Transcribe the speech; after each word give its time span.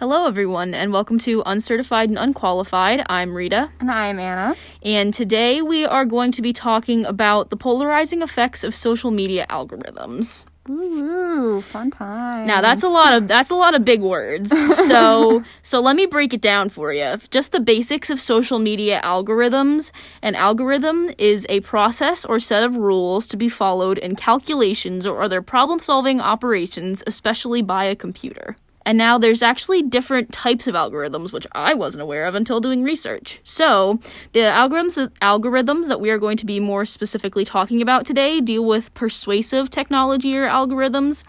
Hello, 0.00 0.26
everyone, 0.26 0.72
and 0.72 0.94
welcome 0.94 1.18
to 1.18 1.42
Uncertified 1.44 2.08
and 2.08 2.18
Unqualified. 2.18 3.04
I'm 3.10 3.34
Rita, 3.34 3.70
And 3.80 3.90
I'm 3.90 4.18
Anna. 4.18 4.56
and 4.82 5.12
today 5.12 5.60
we 5.60 5.84
are 5.84 6.06
going 6.06 6.32
to 6.32 6.40
be 6.40 6.54
talking 6.54 7.04
about 7.04 7.50
the 7.50 7.56
polarizing 7.58 8.22
effects 8.22 8.64
of 8.64 8.74
social 8.74 9.10
media 9.10 9.44
algorithms. 9.50 10.46
Ooh, 10.70 11.60
fun 11.70 11.90
time. 11.90 12.46
Now, 12.46 12.62
that's 12.62 12.82
a 12.82 12.88
lot 12.88 13.12
of 13.12 13.28
that's 13.28 13.50
a 13.50 13.54
lot 13.54 13.74
of 13.74 13.84
big 13.84 14.00
words. 14.00 14.50
So, 14.90 15.44
so 15.62 15.80
let 15.80 15.96
me 15.96 16.06
break 16.06 16.32
it 16.32 16.40
down 16.40 16.70
for 16.70 16.94
you. 16.94 17.18
Just 17.30 17.52
the 17.52 17.60
basics 17.60 18.08
of 18.08 18.20
social 18.20 18.58
media 18.58 19.02
algorithms. 19.04 19.92
An 20.22 20.34
algorithm 20.34 21.10
is 21.18 21.44
a 21.50 21.60
process 21.60 22.24
or 22.24 22.40
set 22.40 22.62
of 22.62 22.74
rules 22.76 23.26
to 23.28 23.36
be 23.36 23.50
followed 23.50 23.98
in 23.98 24.16
calculations 24.16 25.06
or 25.06 25.20
other 25.22 25.42
problem-solving 25.42 26.20
operations, 26.22 27.02
especially 27.06 27.60
by 27.60 27.84
a 27.84 27.94
computer. 27.94 28.56
And 28.86 28.96
now 28.96 29.18
there's 29.18 29.42
actually 29.42 29.82
different 29.82 30.32
types 30.32 30.66
of 30.66 30.74
algorithms, 30.74 31.32
which 31.32 31.46
I 31.52 31.74
wasn't 31.74 32.02
aware 32.02 32.24
of 32.24 32.34
until 32.34 32.60
doing 32.60 32.82
research. 32.82 33.40
So 33.44 34.00
the 34.32 34.40
algorithms 34.40 35.10
algorithms 35.22 35.88
that 35.88 36.00
we 36.00 36.10
are 36.10 36.18
going 36.18 36.36
to 36.38 36.46
be 36.46 36.60
more 36.60 36.84
specifically 36.84 37.44
talking 37.44 37.82
about 37.82 38.06
today 38.06 38.40
deal 38.40 38.64
with 38.64 38.92
persuasive 38.94 39.70
technology 39.70 40.36
or 40.36 40.46
algorithms, 40.46 41.24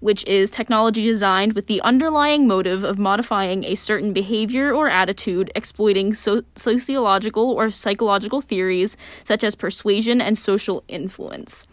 which 0.00 0.24
is 0.26 0.50
technology 0.50 1.06
designed 1.06 1.52
with 1.52 1.66
the 1.66 1.80
underlying 1.82 2.46
motive 2.46 2.82
of 2.82 2.98
modifying 2.98 3.64
a 3.64 3.76
certain 3.76 4.12
behavior 4.12 4.74
or 4.74 4.88
attitude, 4.90 5.50
exploiting 5.54 6.12
so- 6.12 6.42
sociological 6.56 7.52
or 7.52 7.70
psychological 7.70 8.40
theories 8.40 8.96
such 9.24 9.44
as 9.44 9.54
persuasion 9.54 10.20
and 10.20 10.36
social 10.36 10.82
influence. 10.88 11.66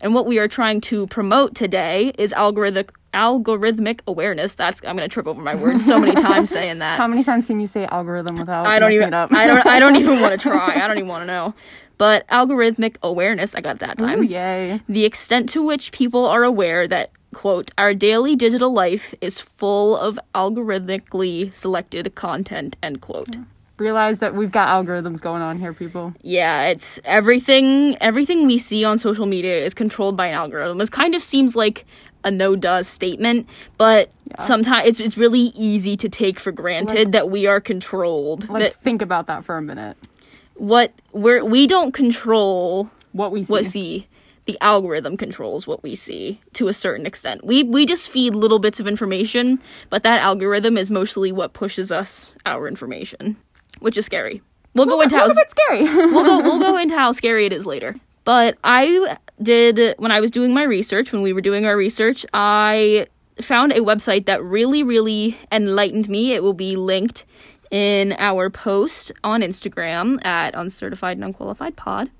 And 0.00 0.14
what 0.14 0.26
we 0.26 0.40
are 0.40 0.48
trying 0.48 0.80
to 0.82 1.06
promote 1.06 1.54
today 1.54 2.12
is 2.18 2.32
algorithmic 2.32 2.90
algorithmic 3.14 4.00
awareness. 4.06 4.54
That's 4.54 4.80
I'm 4.84 4.96
gonna 4.96 5.08
trip 5.08 5.26
over 5.26 5.40
my 5.42 5.54
words 5.54 5.84
so 5.84 5.98
many 5.98 6.14
times 6.14 6.50
saying 6.58 6.78
that. 6.80 6.98
How 6.98 7.06
many 7.06 7.24
times 7.24 7.46
can 7.46 7.60
you 7.60 7.66
say 7.66 7.84
algorithm 7.86 8.36
without 8.38 8.66
I 8.66 8.78
don't 8.78 8.90
messing 8.90 9.02
even 9.02 9.08
it 9.08 9.14
up? 9.14 9.32
I 9.32 9.46
don't 9.46 9.66
I 9.66 9.78
don't 9.78 9.96
even 9.96 10.20
want 10.20 10.32
to 10.32 10.38
try. 10.38 10.74
I 10.82 10.86
don't 10.86 10.98
even 10.98 11.08
want 11.08 11.22
to 11.22 11.26
know. 11.26 11.54
But 11.98 12.26
algorithmic 12.28 12.96
awareness, 13.02 13.54
I 13.54 13.60
got 13.60 13.78
that 13.78 13.98
time. 13.98 14.20
Ooh, 14.20 14.24
yay. 14.24 14.80
The 14.88 15.04
extent 15.04 15.48
to 15.50 15.62
which 15.62 15.92
people 15.92 16.26
are 16.26 16.42
aware 16.42 16.88
that 16.88 17.10
quote 17.32 17.70
our 17.78 17.94
daily 17.94 18.34
digital 18.36 18.72
life 18.72 19.14
is 19.20 19.40
full 19.40 19.96
of 19.96 20.18
algorithmically 20.34 21.54
selected 21.54 22.14
content 22.14 22.76
end 22.82 23.00
quote. 23.00 23.36
Realize 23.78 24.18
that 24.20 24.34
we've 24.34 24.52
got 24.52 24.68
algorithms 24.68 25.20
going 25.20 25.42
on 25.42 25.58
here, 25.58 25.72
people. 25.72 26.12
yeah 26.22 26.64
it's 26.66 27.00
everything 27.04 27.96
everything 28.00 28.46
we 28.46 28.58
see 28.58 28.84
on 28.84 28.98
social 28.98 29.26
media 29.26 29.64
is 29.64 29.74
controlled 29.74 30.16
by 30.16 30.26
an 30.26 30.34
algorithm 30.34 30.78
this 30.78 30.90
kind 30.90 31.14
of 31.14 31.22
seems 31.22 31.56
like 31.56 31.84
a 32.24 32.30
no 32.30 32.56
does 32.56 32.86
statement 32.88 33.46
but 33.78 34.10
sometimes 34.40 34.86
it's, 34.86 35.00
it's 35.00 35.16
really 35.16 35.52
easy 35.54 35.96
to 35.96 36.08
take 36.08 36.38
for 36.40 36.52
granted 36.52 37.12
that 37.12 37.30
we 37.30 37.46
are 37.46 37.60
controlled 37.60 38.48
Like, 38.48 38.62
that 38.62 38.74
think 38.74 39.02
about 39.02 39.26
that 39.26 39.44
for 39.44 39.56
a 39.56 39.62
minute. 39.62 39.96
what 40.54 40.92
we're 41.12 41.44
we 41.44 41.66
don't 41.66 41.92
control 41.92 42.90
What 43.12 43.32
we 43.32 43.44
see. 43.44 43.52
what 43.52 43.66
see 43.66 44.06
the 44.44 44.58
algorithm 44.60 45.16
controls 45.16 45.66
what 45.68 45.82
we 45.84 45.94
see 45.94 46.40
to 46.54 46.66
a 46.68 46.74
certain 46.74 47.06
extent 47.06 47.44
we 47.44 47.62
we 47.62 47.86
just 47.86 48.08
feed 48.10 48.34
little 48.34 48.58
bits 48.58 48.80
of 48.80 48.86
information 48.88 49.60
but 49.90 50.02
that 50.02 50.20
algorithm 50.20 50.76
is 50.76 50.90
mostly 50.90 51.30
what 51.30 51.52
pushes 51.52 51.92
us 51.92 52.36
our 52.46 52.66
information 52.66 53.36
which 53.80 53.96
is 53.96 54.04
scary 54.06 54.42
we'll 54.74 54.86
go 54.86 55.00
into 55.00 55.16
how 55.16 55.28
scary. 55.48 55.82
we'll 55.84 56.24
go 56.24 56.40
we'll 56.40 56.58
go 56.58 56.76
into 56.82 56.94
how 56.96 57.12
scary 57.12 57.46
it 57.46 57.52
is 57.52 57.66
later. 57.66 57.94
But 58.24 58.56
I 58.62 59.16
did 59.40 59.96
when 59.98 60.12
I 60.12 60.20
was 60.20 60.30
doing 60.30 60.54
my 60.54 60.62
research, 60.62 61.12
when 61.12 61.22
we 61.22 61.32
were 61.32 61.40
doing 61.40 61.66
our 61.66 61.76
research, 61.76 62.24
I 62.32 63.06
found 63.40 63.72
a 63.72 63.80
website 63.80 64.26
that 64.26 64.42
really 64.42 64.82
really 64.82 65.38
enlightened 65.50 66.08
me. 66.08 66.32
It 66.32 66.42
will 66.42 66.54
be 66.54 66.76
linked 66.76 67.24
in 67.70 68.14
our 68.18 68.50
post 68.50 69.10
on 69.24 69.40
Instagram 69.40 70.24
at 70.24 70.54
uncertified 70.54 71.16
and 71.16 71.24
unqualified 71.24 71.74
pod. 71.74 72.10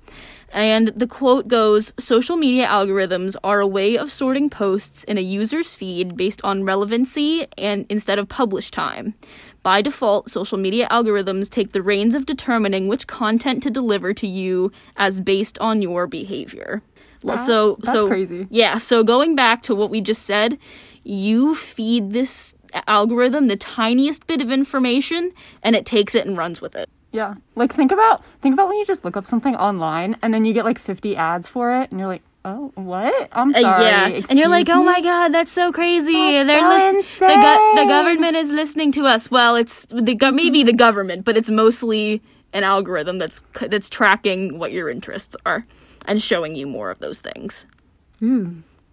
And 0.51 0.89
the 0.89 1.07
quote 1.07 1.47
goes 1.47 1.93
Social 1.97 2.37
media 2.37 2.67
algorithms 2.67 3.35
are 3.43 3.59
a 3.59 3.67
way 3.67 3.97
of 3.97 4.11
sorting 4.11 4.49
posts 4.49 5.03
in 5.03 5.17
a 5.17 5.21
user's 5.21 5.73
feed 5.73 6.17
based 6.17 6.41
on 6.43 6.63
relevancy 6.63 7.47
and 7.57 7.85
instead 7.89 8.19
of 8.19 8.29
publish 8.29 8.69
time. 8.69 9.15
By 9.63 9.81
default, 9.81 10.29
social 10.29 10.57
media 10.57 10.87
algorithms 10.91 11.49
take 11.49 11.71
the 11.71 11.81
reins 11.81 12.15
of 12.15 12.25
determining 12.25 12.87
which 12.87 13.07
content 13.07 13.63
to 13.63 13.69
deliver 13.71 14.13
to 14.13 14.27
you 14.27 14.71
as 14.97 15.21
based 15.21 15.57
on 15.59 15.81
your 15.81 16.05
behavior. 16.05 16.81
L- 17.25 17.37
so 17.37 17.77
that's 17.81 17.91
so 17.97 18.07
crazy. 18.07 18.47
Yeah, 18.49 18.77
so 18.77 19.03
going 19.03 19.35
back 19.35 19.61
to 19.63 19.73
what 19.75 19.89
we 19.89 20.01
just 20.01 20.23
said, 20.23 20.59
you 21.03 21.55
feed 21.55 22.11
this 22.11 22.53
algorithm 22.87 23.47
the 23.47 23.55
tiniest 23.55 24.27
bit 24.27 24.41
of 24.41 24.51
information 24.51 25.31
and 25.61 25.75
it 25.75 25.85
takes 25.85 26.13
it 26.15 26.25
and 26.27 26.37
runs 26.37 26.59
with 26.59 26.75
it. 26.75 26.89
yeah. 27.13 27.35
Like, 27.55 27.73
think 27.73 27.91
about 27.93 28.23
think 28.41 28.53
about 28.53 28.67
when 28.67 28.77
you 28.77 28.85
just 28.85 29.05
look 29.05 29.15
up 29.15 29.25
something 29.25 29.55
online 29.55 30.17
and 30.21 30.33
then 30.33 30.43
you 30.43 30.53
get 30.53 30.65
like 30.65 30.79
50 30.79 31.15
ads 31.15 31.47
for 31.47 31.73
it 31.73 31.89
and 31.91 31.99
you're 31.99 32.09
like, 32.09 32.23
oh, 32.45 32.71
what? 32.75 33.29
I'm 33.31 33.49
Uh, 33.55 33.61
sorry. 33.61 33.85
yeah, 33.85 34.05
and 34.29 34.37
you're 34.39 34.47
like, 34.47 34.67
excuse 34.67 34.77
"Oh 34.77 34.83
my 34.83 35.01
god, 35.01 35.33
that's 35.33 35.51
so 35.51 35.71
crazy! 35.71 36.11
That's 36.43 36.47
They're 36.47 36.61
so 36.61 36.97
lis- 36.97 37.19
the 37.19 37.27
go- 37.27 37.73
the 37.83 37.87
government 37.87 38.35
is 38.37 38.51
listening 38.51 38.91
to 38.93 39.05
us." 39.05 39.29
Well, 39.31 39.55
it's 39.55 39.85
the 39.85 40.15
go- 40.15 40.31
maybe 40.31 40.63
the 40.63 40.73
government, 40.73 41.25
but 41.25 41.37
it's 41.37 41.49
mostly 41.49 42.21
an 42.53 42.63
algorithm 42.63 43.17
that's 43.17 43.41
c- 43.57 43.67
that's 43.67 43.89
tracking 43.89 44.59
what 44.59 44.71
your 44.71 44.89
interests 44.89 45.35
are 45.45 45.65
and 46.07 46.21
showing 46.21 46.55
you 46.55 46.67
more 46.67 46.91
of 46.91 46.99
those 46.99 47.19
things. 47.19 47.65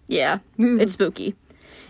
Yeah, 0.09 0.39
it's 0.59 0.95
spooky, 0.95 1.35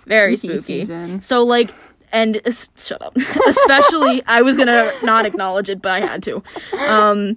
very 0.06 0.37
Spooky 0.37 0.84
spooky. 0.84 1.21
So 1.21 1.42
like. 1.42 1.71
And 2.12 2.41
es- 2.44 2.69
shut 2.77 3.00
up. 3.03 3.16
Especially, 3.47 4.21
I 4.27 4.42
was 4.42 4.56
gonna 4.56 4.91
not 5.04 5.27
acknowledge 5.27 5.69
it, 5.69 5.81
but 5.81 5.92
I 5.92 6.00
had 6.00 6.25
to. 6.25 6.42
Um, 6.77 7.37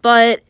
but 0.00 0.40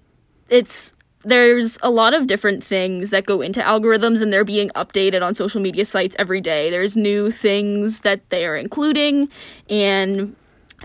it's 0.48 0.93
there's 1.24 1.78
a 1.82 1.90
lot 1.90 2.14
of 2.14 2.26
different 2.26 2.62
things 2.62 3.10
that 3.10 3.26
go 3.26 3.40
into 3.40 3.60
algorithms 3.60 4.22
and 4.22 4.32
they're 4.32 4.44
being 4.44 4.70
updated 4.70 5.22
on 5.22 5.34
social 5.34 5.60
media 5.60 5.84
sites 5.84 6.14
every 6.18 6.40
day. 6.40 6.70
There's 6.70 6.96
new 6.96 7.30
things 7.30 8.00
that 8.00 8.28
they 8.30 8.46
are 8.46 8.56
including 8.56 9.28
and 9.68 10.36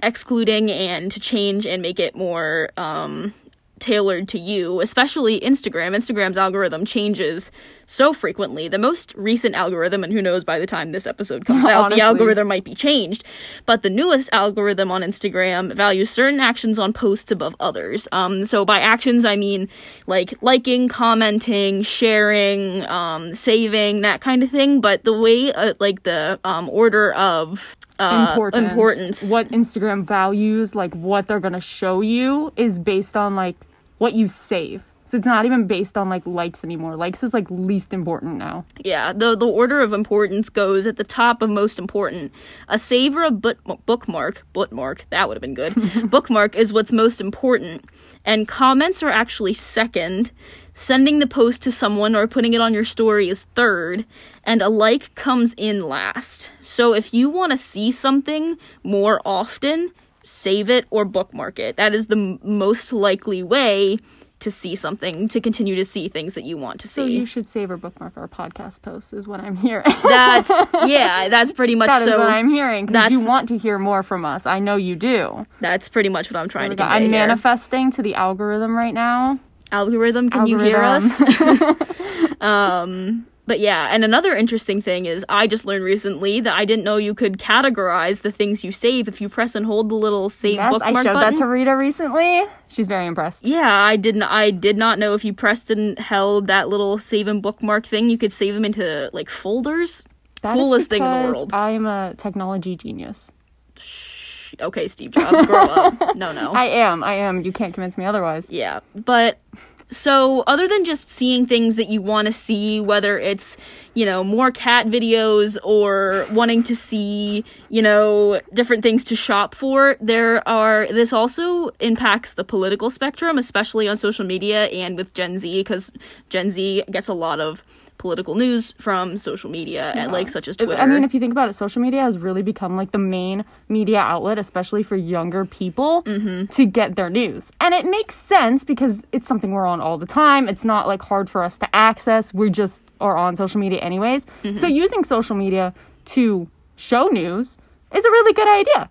excluding 0.02 0.72
and 0.72 1.12
to 1.12 1.20
change 1.20 1.66
and 1.66 1.82
make 1.82 2.00
it 2.00 2.16
more 2.16 2.70
um 2.78 3.34
tailored 3.80 4.28
to 4.30 4.40
you, 4.40 4.82
especially 4.82 5.40
Instagram. 5.40 5.96
Instagram's 5.96 6.38
algorithm 6.38 6.86
changes 6.86 7.52
so 7.86 8.14
frequently. 8.14 8.68
The 8.68 8.78
most 8.78 9.14
recent 9.16 9.56
algorithm, 9.56 10.04
and 10.04 10.14
who 10.14 10.22
knows 10.22 10.44
by 10.44 10.60
the 10.60 10.68
time 10.68 10.92
this 10.92 11.08
episode 11.08 11.46
comes 11.46 11.66
out, 11.66 11.86
Honestly. 11.86 12.00
the 12.00 12.06
algorithm 12.06 12.48
might 12.48 12.64
be 12.64 12.76
changed. 12.76 13.24
But 13.66 13.82
the 13.82 13.90
newest 13.90 14.30
algorithm 14.32 14.92
on 14.92 15.02
Instagram 15.02 15.74
values 15.74 16.10
certain 16.10 16.40
actions 16.40 16.78
on 16.78 16.94
posts 16.94 17.32
above 17.32 17.56
others. 17.60 18.08
Um, 18.12 18.46
so 18.46 18.64
by 18.66 18.80
actions, 18.80 19.26
I 19.26 19.36
mean 19.36 19.70
like 20.06 20.34
liking, 20.42 20.88
commenting, 20.88 21.82
sharing, 21.82 22.86
um, 22.86 23.34
saving, 23.34 24.02
that 24.02 24.22
kind 24.22 24.44
of 24.44 24.52
thing. 24.52 24.82
But 24.82 25.04
the 25.04 25.18
way, 25.18 25.52
uh, 25.52 25.74
like 25.80 26.04
the 26.04 26.40
um, 26.44 26.70
order 26.70 27.12
of 27.14 27.76
uh, 28.00 28.28
importance. 28.30 28.72
importance. 28.72 29.30
What 29.30 29.50
Instagram 29.50 30.06
values, 30.06 30.74
like 30.74 30.94
what 30.96 31.28
they're 31.28 31.40
gonna 31.40 31.60
show 31.60 32.02
you, 32.02 32.54
is 32.56 32.80
based 32.80 33.18
on 33.18 33.36
like 33.36 33.58
what 34.00 34.14
you 34.14 34.28
save. 34.28 34.82
So 35.10 35.18
it's 35.18 35.26
not 35.26 35.46
even 35.46 35.66
based 35.66 35.98
on 35.98 36.08
like 36.08 36.28
likes 36.28 36.64
anymore. 36.64 36.96
Likes 36.96 37.24
is 37.24 37.34
like 37.34 37.48
least 37.50 37.94
important 37.94 38.38
now. 38.38 38.64
Yeah, 38.86 39.12
the 39.12 39.36
the 39.36 39.48
order 39.48 39.82
of 39.82 39.92
importance 39.92 40.50
goes 40.50 40.86
at 40.86 40.98
the 40.98 41.04
top 41.04 41.42
of 41.42 41.50
most 41.50 41.80
important. 41.80 42.32
A 42.68 42.78
save 42.78 43.16
or 43.16 43.24
a 43.24 43.32
book, 43.32 43.58
bookmark, 43.88 44.46
bookmark, 44.54 45.08
that 45.10 45.28
would 45.28 45.34
have 45.36 45.42
been 45.42 45.56
good. 45.56 45.74
bookmark 46.12 46.56
is 46.56 46.72
what's 46.72 46.92
most 46.92 47.20
important, 47.22 47.86
and 48.24 48.48
comments 48.48 49.02
are 49.02 49.10
actually 49.10 49.56
second. 49.56 50.32
Sending 50.76 51.18
the 51.18 51.28
post 51.28 51.64
to 51.64 51.72
someone 51.72 52.16
or 52.16 52.28
putting 52.28 52.54
it 52.54 52.62
on 52.62 52.76
your 52.76 52.86
story 52.86 53.30
is 53.30 53.46
third, 53.56 54.06
and 54.44 54.62
a 54.62 54.70
like 54.70 55.14
comes 55.16 55.56
in 55.56 55.82
last. 55.82 56.52
So 56.62 56.94
if 56.94 57.16
you 57.16 57.32
want 57.32 57.52
to 57.52 57.58
see 57.58 57.92
something 57.92 58.60
more 58.84 59.22
often, 59.26 59.92
save 60.22 60.70
it 60.70 60.86
or 60.90 61.06
bookmark 61.06 61.60
it. 61.60 61.78
That 61.78 61.94
is 61.96 62.08
the 62.08 62.16
m- 62.18 62.40
most 62.44 62.92
likely 62.94 63.42
way 63.44 63.98
to 64.40 64.50
see 64.50 64.74
something, 64.74 65.28
to 65.28 65.42
continue 65.42 65.76
to 65.76 65.84
see 65.84 66.08
things 66.08 66.34
that 66.34 66.46
you 66.46 66.56
want 66.58 66.80
to 66.80 66.88
see. 66.88 67.02
So 67.02 67.06
you 67.06 67.26
should 67.26 67.50
save 67.50 67.70
or 67.72 67.76
bookmark 67.76 68.16
our 68.16 68.28
podcast 68.30 68.82
posts, 68.82 69.12
is 69.12 69.28
what 69.28 69.42
I'm 69.42 69.58
hearing. 69.58 69.84
That's 70.04 70.50
yeah, 70.86 71.28
that's 71.28 71.52
pretty 71.52 71.76
much 71.76 71.90
That 71.90 72.06
so. 72.06 72.18
what 72.18 72.30
I'm 72.30 72.48
hearing. 72.50 72.86
Because 72.86 73.12
you 73.12 73.20
want 73.20 73.50
to 73.50 73.58
hear 73.58 73.78
more 73.78 74.02
from 74.02 74.24
us. 74.24 74.46
I 74.46 74.60
know 74.60 74.78
you 74.78 74.96
do. 74.96 75.46
That's 75.60 75.90
pretty 75.90 76.08
much 76.08 76.32
what 76.32 76.40
I'm 76.40 76.48
trying 76.48 76.70
to 76.70 76.78
convey 76.78 76.90
I'm 76.90 77.02
here. 77.02 77.12
manifesting 77.12 77.92
to 77.92 78.02
the 78.02 78.16
algorithm 78.16 78.78
right 78.78 78.94
now. 78.94 79.40
Algorithm, 79.74 80.30
can 80.30 80.48
you 80.48 80.58
hear 80.58 80.78
us? 80.78 81.22
Um, 82.42 83.26
but 83.50 83.60
yeah, 83.60 83.88
and 83.90 84.04
another 84.04 84.36
interesting 84.36 84.80
thing 84.80 85.08
is 85.08 85.26
I 85.28 85.48
just 85.48 85.66
learned 85.66 85.84
recently 85.84 86.40
that 86.40 86.54
I 86.54 86.66
didn't 86.66 86.86
know 86.86 86.98
you 86.98 87.16
could 87.16 87.40
categorize 87.40 88.22
the 88.22 88.32
things 88.32 88.64
you 88.64 88.72
save 88.72 89.08
if 89.08 89.20
you 89.20 89.28
press 89.28 89.56
and 89.56 89.66
hold 89.66 89.90
the 89.90 89.96
little 89.96 90.30
save 90.30 90.58
yes, 90.58 90.68
I 90.68 90.70
bookmark 90.70 91.04
showed 91.04 91.14
button. 91.14 91.34
that 91.34 91.40
to 91.40 91.48
Rita 91.48 91.76
recently. 91.76 92.44
She's 92.68 92.88
very 92.88 93.08
impressed. 93.08 93.44
yeah, 93.44 93.74
I 93.74 93.96
didn't. 93.96 94.22
I 94.22 94.52
did 94.52 94.78
not 94.78 95.00
know 95.00 95.16
if 95.16 95.26
you 95.26 95.34
pressed 95.34 95.72
and 95.72 95.98
held 95.98 96.46
that 96.46 96.70
little 96.70 97.00
save 97.00 97.28
and 97.28 97.42
bookmark 97.42 97.88
thing, 97.88 98.12
you 98.12 98.20
could 98.20 98.34
save 98.34 98.54
them 98.54 98.66
into 98.66 99.10
like 99.14 99.32
folders. 99.32 100.04
That 100.44 100.54
Coolest 100.54 100.92
thing 100.92 101.04
in 101.04 101.12
the 101.12 101.32
world. 101.32 101.52
I'm 101.52 101.88
a 101.88 102.14
technology 102.18 102.76
genius. 102.76 103.32
Shh. 103.80 104.54
Okay, 104.62 104.88
Steve 104.88 105.10
Jobs, 105.10 105.48
grow 105.48 105.66
up. 105.66 105.96
No, 106.16 106.32
no. 106.34 106.52
I 106.52 106.66
am. 106.66 107.04
I 107.04 107.14
am. 107.14 107.42
You 107.42 107.52
can't 107.52 107.74
convince 107.74 107.98
me 107.98 108.06
otherwise. 108.06 108.48
Yeah, 108.52 108.82
but 108.94 109.40
so 109.90 110.44
other 110.46 110.68
than 110.68 110.86
just 110.86 111.10
seeing 111.10 111.48
things 111.48 111.76
that 111.76 111.90
you 111.90 112.02
want 112.02 112.28
to 112.28 112.32
see, 112.32 112.80
whether 112.80 113.18
it's, 113.18 113.58
you 113.96 114.06
know, 114.06 114.24
more 114.24 114.52
cat 114.52 114.86
videos 114.88 115.58
or 115.64 116.28
wanting 116.32 116.62
to 116.64 116.76
see, 116.76 117.44
you 117.70 117.82
know, 117.82 118.40
different 118.54 118.84
things 118.84 119.04
to 119.06 119.16
shop 119.16 119.56
for, 119.56 119.98
there 120.00 120.48
are, 120.48 120.88
this 120.88 121.12
also 121.12 121.70
impacts 121.80 122.36
the 122.36 122.44
political 122.44 122.92
spectrum, 122.92 123.38
especially 123.38 123.88
on 123.88 123.98
social 123.98 124.26
media 124.26 124.66
and 124.66 124.96
with 124.96 125.14
Gen 125.16 125.40
Z, 125.40 125.60
because 125.60 125.92
Gen 126.30 126.52
Z 126.52 126.84
gets 126.92 127.08
a 127.08 127.14
lot 127.14 127.40
of 127.40 127.64
political 128.00 128.34
news 128.34 128.74
from 128.80 129.18
social 129.20 129.52
media 129.52 129.92
and 129.96 130.12
like 130.12 130.28
such 130.30 130.48
as 130.48 130.58
Twitter. 130.58 130.82
I 130.82 130.88
mean, 130.88 131.04
if 131.04 131.14
you 131.14 131.20
think 131.20 131.32
about 131.32 131.48
it, 131.50 131.54
social 131.54 131.82
media 131.82 132.02
has 132.02 132.18
really 132.18 132.42
become 132.42 132.76
like 132.76 132.92
the 132.92 132.98
main 132.98 133.46
media 133.68 134.00
outlet, 134.00 134.40
especially 134.40 134.82
for 134.82 134.96
younger 134.96 135.46
people, 135.46 136.02
Mm-hmm. 136.04 136.46
to 136.48 136.66
get 136.66 136.96
their 136.96 137.10
news. 137.10 137.52
And 137.62 137.74
it 137.76 137.86
makes 137.86 138.16
sense 138.16 138.64
because 138.64 139.04
it's 139.12 139.28
something 139.28 139.52
we're 139.52 139.68
on 139.68 139.80
all 139.82 139.98
the 140.00 140.06
time. 140.08 140.50
It's 140.50 140.66
not 140.66 140.88
like 140.88 141.02
hard 141.04 141.30
for 141.30 141.44
us 141.44 141.58
to 141.60 141.76
access. 141.76 142.34
We 142.34 142.50
just 142.50 142.82
are 143.00 143.16
on 143.16 143.36
social 143.36 143.60
media 143.60 143.80
anyways. 143.82 144.26
Mm-hmm. 144.26 144.56
So 144.56 144.66
using 144.66 145.04
social 145.04 145.36
media 145.36 145.74
to 146.06 146.50
show 146.76 147.08
news 147.10 147.58
is 147.94 148.06
a 148.06 148.10
really 148.10 148.34
good 148.34 148.48
idea. 148.48 148.90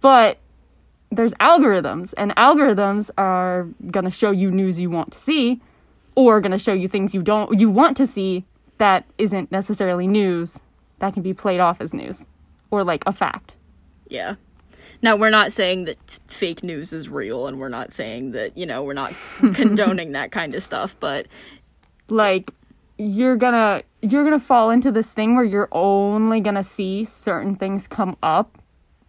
But 0.00 0.38
there's 1.10 1.32
algorithms, 1.34 2.12
and 2.16 2.34
algorithms 2.36 3.08
are 3.16 3.68
gonna 3.90 4.10
show 4.10 4.30
you 4.32 4.50
news 4.50 4.78
you 4.78 4.90
want 4.90 5.12
to 5.12 5.18
see, 5.18 5.60
or 6.14 6.40
gonna 6.40 6.58
show 6.58 6.72
you 6.72 6.88
things 6.88 7.14
you 7.14 7.22
don't 7.22 7.58
you 7.58 7.70
want 7.70 7.96
to 7.96 8.06
see 8.06 8.44
that 8.78 9.04
isn't 9.18 9.50
necessarily 9.52 10.06
news 10.06 10.58
that 10.98 11.14
can 11.14 11.22
be 11.22 11.34
played 11.34 11.60
off 11.60 11.80
as 11.80 11.92
news 11.92 12.26
or 12.70 12.84
like 12.84 13.02
a 13.06 13.12
fact. 13.12 13.56
Yeah. 14.08 14.34
Now 15.02 15.16
we're 15.16 15.30
not 15.30 15.52
saying 15.52 15.84
that 15.84 15.98
fake 16.26 16.62
news 16.62 16.92
is 16.92 17.08
real 17.08 17.46
and 17.46 17.58
we're 17.60 17.68
not 17.68 17.92
saying 17.92 18.32
that, 18.32 18.56
you 18.56 18.64
know, 18.66 18.82
we're 18.82 18.94
not 18.94 19.12
condoning 19.54 20.12
that 20.12 20.32
kind 20.32 20.54
of 20.54 20.62
stuff, 20.62 20.96
but 20.98 21.26
Like 22.08 22.50
you're 22.96 23.36
gonna 23.36 23.82
you're 24.02 24.24
gonna 24.24 24.40
fall 24.40 24.70
into 24.70 24.92
this 24.92 25.12
thing 25.12 25.34
where 25.34 25.44
you're 25.44 25.68
only 25.72 26.40
gonna 26.40 26.64
see 26.64 27.04
certain 27.04 27.56
things 27.56 27.88
come 27.88 28.16
up 28.22 28.58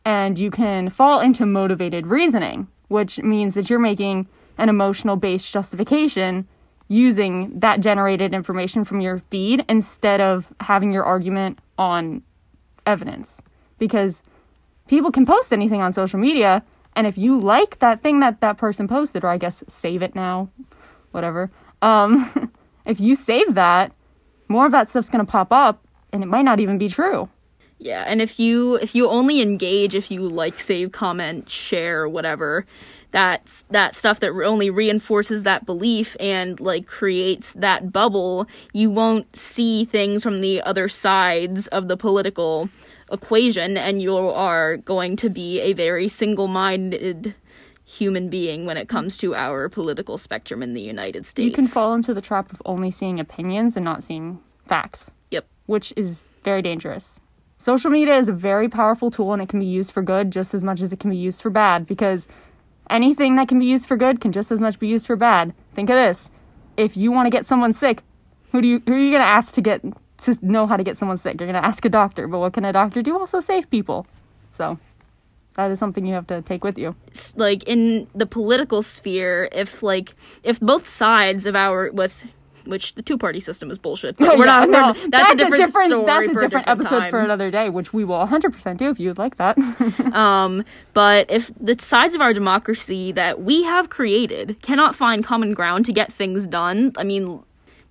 and 0.03 0.37
you 0.37 0.51
can 0.51 0.89
fall 0.89 1.19
into 1.19 1.45
motivated 1.45 2.07
reasoning, 2.07 2.67
which 2.87 3.19
means 3.19 3.53
that 3.55 3.69
you're 3.69 3.79
making 3.79 4.27
an 4.57 4.69
emotional 4.69 5.15
based 5.15 5.51
justification 5.51 6.47
using 6.87 7.59
that 7.59 7.79
generated 7.79 8.33
information 8.33 8.85
from 8.85 9.01
your 9.01 9.19
feed 9.31 9.65
instead 9.67 10.21
of 10.21 10.53
having 10.59 10.91
your 10.91 11.03
argument 11.03 11.59
on 11.77 12.21
evidence. 12.85 13.41
Because 13.79 14.21
people 14.87 15.11
can 15.11 15.25
post 15.25 15.51
anything 15.51 15.81
on 15.81 15.93
social 15.93 16.19
media, 16.19 16.63
and 16.95 17.07
if 17.07 17.17
you 17.17 17.37
like 17.39 17.79
that 17.79 18.01
thing 18.01 18.19
that 18.19 18.39
that 18.41 18.57
person 18.57 18.87
posted, 18.87 19.23
or 19.23 19.27
I 19.27 19.37
guess 19.37 19.63
save 19.67 20.01
it 20.01 20.15
now, 20.15 20.49
whatever, 21.11 21.51
um, 21.81 22.51
if 22.85 22.99
you 22.99 23.15
save 23.15 23.55
that, 23.55 23.91
more 24.47 24.65
of 24.65 24.71
that 24.71 24.89
stuff's 24.89 25.09
gonna 25.09 25.25
pop 25.25 25.51
up, 25.51 25.83
and 26.13 26.23
it 26.23 26.27
might 26.27 26.45
not 26.45 26.59
even 26.59 26.77
be 26.77 26.87
true. 26.87 27.29
yeah, 27.79 28.03
and 28.07 28.21
if 28.21 28.39
you 28.39 28.75
if 28.75 28.95
you 28.95 29.09
only 29.09 29.41
engage 29.41 29.95
if 29.95 30.09
you 30.11 30.21
like, 30.29 30.59
save, 30.59 30.91
comment, 30.91 31.49
share, 31.49 32.07
whatever, 32.07 32.65
that's 33.15 33.63
that 33.69 33.95
stuff 33.95 34.19
that 34.19 34.31
only 34.43 34.69
reinforces 34.69 35.43
that 35.43 35.65
belief 35.65 36.17
and 36.19 36.59
like 36.59 36.85
creates 36.85 37.53
that 37.53 37.93
bubble, 37.93 38.45
you 38.73 38.89
won't 38.89 39.33
see 39.33 39.85
things 39.85 40.21
from 40.21 40.41
the 40.41 40.61
other 40.63 40.89
sides 40.89 41.67
of 41.67 41.87
the 41.87 41.95
political 41.95 42.67
equation 43.09 43.77
and 43.77 44.01
you 44.01 44.17
are 44.17 44.75
going 44.75 45.15
to 45.15 45.29
be 45.29 45.61
a 45.61 45.71
very 45.71 46.09
single-minded 46.09 47.33
human 47.85 48.27
being 48.29 48.65
when 48.65 48.75
it 48.75 48.89
comes 48.89 49.15
to 49.19 49.33
our 49.33 49.69
political 49.69 50.17
spectrum 50.17 50.61
in 50.61 50.73
the 50.73 50.81
United 50.81 51.25
States. 51.25 51.45
You 51.45 51.53
can 51.55 51.67
fall 51.67 51.93
into 51.93 52.13
the 52.13 52.19
trap 52.21 52.51
of 52.51 52.61
only 52.65 52.91
seeing 52.91 53.17
opinions 53.21 53.77
and 53.77 53.85
not 53.85 54.03
seeing 54.03 54.41
facts, 54.67 55.09
Yep. 55.31 55.45
which 55.67 55.93
is 55.95 56.25
very 56.43 56.61
dangerous. 56.61 57.21
Social 57.57 57.89
media 57.89 58.17
is 58.17 58.27
a 58.27 58.33
very 58.33 58.67
powerful 58.67 59.09
tool 59.09 59.31
and 59.31 59.41
it 59.41 59.47
can 59.47 59.61
be 59.61 59.65
used 59.65 59.91
for 59.93 60.01
good 60.03 60.31
just 60.31 60.53
as 60.53 60.63
much 60.63 60.81
as 60.81 60.91
it 60.91 60.99
can 60.99 61.09
be 61.11 61.17
used 61.17 61.41
for 61.41 61.49
bad 61.49 61.87
because 61.87 62.27
anything 62.89 63.35
that 63.35 63.47
can 63.47 63.59
be 63.59 63.65
used 63.65 63.87
for 63.87 63.97
good 63.97 64.21
can 64.21 64.31
just 64.31 64.51
as 64.51 64.61
much 64.61 64.79
be 64.79 64.87
used 64.87 65.07
for 65.07 65.15
bad. 65.15 65.53
Think 65.73 65.89
of 65.89 65.95
this. 65.95 66.29
If 66.77 66.97
you 66.97 67.11
want 67.11 67.25
to 67.25 67.29
get 67.29 67.47
someone 67.47 67.73
sick, 67.73 68.01
who 68.51 68.61
do 68.61 68.67
you 68.67 68.81
who 68.85 68.93
are 68.93 68.99
you 68.99 69.11
going 69.11 69.23
to 69.23 69.27
ask 69.27 69.53
to 69.55 69.61
get 69.61 69.81
to 70.23 70.37
know 70.41 70.67
how 70.67 70.77
to 70.77 70.83
get 70.83 70.97
someone 70.97 71.17
sick? 71.17 71.39
You're 71.39 71.49
going 71.49 71.61
to 71.61 71.67
ask 71.67 71.83
a 71.85 71.89
doctor, 71.89 72.27
but 72.27 72.39
what 72.39 72.53
can 72.53 72.65
a 72.65 72.73
doctor 72.73 73.01
do? 73.01 73.17
Also 73.17 73.39
save 73.39 73.69
people. 73.69 74.07
So, 74.51 74.79
that 75.55 75.71
is 75.71 75.79
something 75.79 76.05
you 76.05 76.13
have 76.13 76.27
to 76.27 76.41
take 76.41 76.63
with 76.63 76.77
you. 76.77 76.95
like 77.35 77.63
in 77.63 78.07
the 78.13 78.25
political 78.25 78.81
sphere 78.81 79.49
if 79.51 79.81
like 79.81 80.15
if 80.43 80.59
both 80.59 80.87
sides 80.87 81.45
of 81.45 81.55
our 81.55 81.91
with 81.91 82.29
which 82.67 82.95
the 82.95 83.01
two 83.01 83.17
party 83.17 83.39
system 83.39 83.69
is 83.71 83.77
bullshit 83.77 84.17
but 84.17 84.37
we're 84.37 84.45
Yeah, 84.45 84.65
not 84.65 84.69
no, 84.69 84.93
we're, 84.93 85.09
that's, 85.09 85.33
a 85.33 85.35
different, 85.35 85.69
story 85.69 85.87
that's 85.89 86.27
a 86.27 86.33
different, 86.33 86.37
a 86.37 86.39
different 86.41 86.67
episode 86.67 87.09
for 87.09 87.19
another 87.19 87.51
day, 87.51 87.69
which 87.69 87.93
we 87.93 88.03
will 88.03 88.25
100% 88.25 88.77
do 88.77 88.89
if 88.89 88.99
you'd 88.99 89.17
like 89.17 89.37
that. 89.37 89.57
um 90.13 90.63
but 90.93 91.29
if 91.31 91.51
the 91.59 91.75
sides 91.79 92.15
of 92.15 92.21
our 92.21 92.33
democracy 92.33 93.11
that 93.11 93.41
we 93.41 93.63
have 93.63 93.89
created 93.89 94.61
cannot 94.61 94.95
find 94.95 95.23
common 95.23 95.53
ground 95.53 95.85
to 95.85 95.93
get 95.93 96.11
things 96.11 96.47
done 96.47 96.91
i 96.97 97.03
mean 97.03 97.41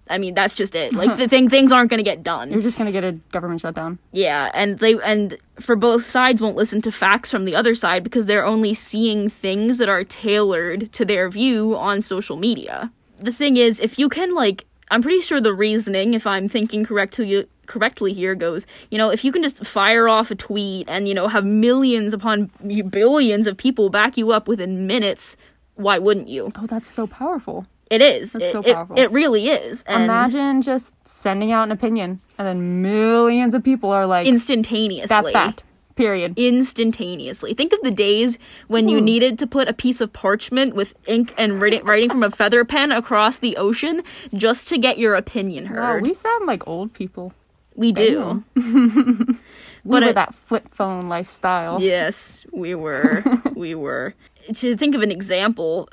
I 0.08 0.18
mean 0.18 0.34
that's 0.34 0.54
just 0.54 0.74
it. 0.74 0.92
Like 0.92 1.16
the 1.16 1.28
thing 1.32 1.48
things 1.48 1.72
aren't 1.72 1.90
going 1.90 1.98
to 1.98 2.04
get 2.04 2.22
done. 2.22 2.52
You're 2.52 2.62
just 2.62 2.76
gonna 2.76 2.92
get 2.92 3.04
a 3.04 3.12
government 3.32 3.60
shutdown. 3.60 3.98
Yeah, 4.12 4.50
and 4.54 4.78
they 4.78 5.00
and 5.00 5.38
for 5.60 5.76
both 5.76 6.08
sides 6.08 6.40
won't 6.40 6.56
listen 6.56 6.82
to 6.82 6.92
facts 6.92 7.30
from 7.30 7.44
the 7.44 7.54
other 7.54 7.74
side 7.74 8.04
because 8.04 8.26
they're 8.26 8.44
only 8.44 8.74
seeing 8.74 9.30
things 9.30 9.78
that 9.78 9.88
are 9.88 10.04
tailored 10.04 10.92
to 10.92 11.04
their 11.04 11.30
view 11.30 11.76
on 11.76 12.02
social 12.02 12.36
media. 12.36 12.92
The 13.24 13.32
thing 13.32 13.56
is, 13.56 13.80
if 13.80 13.98
you 13.98 14.08
can 14.08 14.34
like 14.34 14.66
I'm 14.90 15.00
pretty 15.02 15.22
sure 15.22 15.40
the 15.40 15.54
reasoning, 15.54 16.12
if 16.14 16.26
I'm 16.26 16.48
thinking 16.48 16.84
correctly 16.84 17.46
correctly 17.66 18.12
here 18.12 18.34
goes, 18.34 18.66
you 18.90 18.98
know, 18.98 19.08
if 19.08 19.24
you 19.24 19.32
can 19.32 19.42
just 19.42 19.64
fire 19.64 20.08
off 20.08 20.30
a 20.30 20.34
tweet 20.34 20.88
and 20.88 21.08
you 21.08 21.14
know 21.14 21.28
have 21.28 21.44
millions 21.44 22.12
upon 22.12 22.50
billions 22.90 23.46
of 23.46 23.56
people 23.56 23.88
back 23.88 24.18
you 24.18 24.30
up 24.32 24.46
within 24.46 24.86
minutes, 24.86 25.36
why 25.76 25.98
wouldn't 25.98 26.28
you? 26.28 26.52
Oh, 26.56 26.66
that's 26.66 26.88
so 26.88 27.06
powerful. 27.06 27.66
It 27.90 28.02
is. 28.02 28.32
That's 28.32 28.44
it, 28.44 28.52
so 28.52 28.60
it- 28.60 28.74
powerful. 28.74 28.98
It, 28.98 29.10
really 29.10 29.48
is. 29.48 29.82
And 29.84 30.04
Imagine 30.04 30.62
just 30.62 30.92
sending 31.06 31.52
out 31.52 31.64
an 31.64 31.72
opinion 31.72 32.20
and 32.38 32.46
then 32.46 32.82
millions 32.82 33.54
of 33.54 33.62
people 33.62 33.90
are 33.90 34.06
like, 34.06 34.26
instantaneously. 34.26 35.06
that's 35.08 35.30
fact. 35.30 35.62
Period. 35.96 36.34
instantaneously. 36.36 37.54
Think 37.54 37.72
of 37.72 37.80
the 37.82 37.90
days 37.90 38.38
when 38.68 38.88
you 38.88 38.98
hmm. 38.98 39.04
needed 39.04 39.38
to 39.38 39.46
put 39.46 39.68
a 39.68 39.72
piece 39.72 40.00
of 40.00 40.12
parchment 40.12 40.74
with 40.74 40.94
ink 41.06 41.32
and 41.38 41.60
writing, 41.60 41.84
writing 41.84 42.10
from 42.10 42.22
a 42.22 42.30
feather 42.30 42.64
pen 42.64 42.90
across 42.92 43.38
the 43.38 43.56
ocean 43.56 44.02
just 44.34 44.68
to 44.68 44.78
get 44.78 44.98
your 44.98 45.14
opinion 45.14 45.64
Wow, 45.66 45.92
heard. 45.94 46.02
we 46.02 46.12
sound 46.14 46.46
like 46.46 46.66
old 46.66 46.92
people. 46.92 47.32
we 47.76 47.92
do. 47.92 48.44
We 49.84 49.90
But 49.90 50.02
were 50.02 50.08
it- 50.10 50.14
that 50.14 50.34
flip 50.34 50.74
phone 50.74 51.08
lifestyle. 51.10 51.78
Yes, 51.80 52.46
we 52.52 52.74
were. 52.74 53.22
we 53.54 53.74
were. 53.74 54.14
To 54.54 54.76
think 54.78 54.94
of 54.94 55.02
an 55.02 55.10
example 55.10 55.88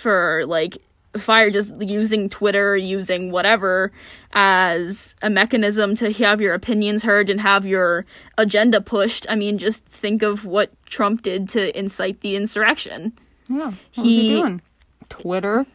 for 0.00 0.44
like 0.46 0.78
fire 1.16 1.50
just 1.50 1.72
using 1.80 2.28
Twitter, 2.28 2.76
using 2.76 3.30
whatever 3.30 3.90
as 4.32 5.14
a 5.22 5.30
mechanism 5.30 5.94
to 5.96 6.12
have 6.12 6.40
your 6.40 6.54
opinions 6.54 7.02
heard 7.02 7.30
and 7.30 7.40
have 7.40 7.64
your 7.66 8.04
agenda 8.36 8.80
pushed. 8.80 9.26
I 9.28 9.34
mean, 9.34 9.58
just 9.58 9.84
think 9.86 10.22
of 10.22 10.44
what 10.44 10.70
Trump 10.86 11.22
did 11.22 11.48
to 11.50 11.76
incite 11.78 12.20
the 12.20 12.36
insurrection. 12.36 13.12
Yeah. 13.48 13.66
What 13.66 13.74
He- 13.92 14.20
he 14.22 14.28
doing? 14.40 14.60
Twitter? 15.08 15.66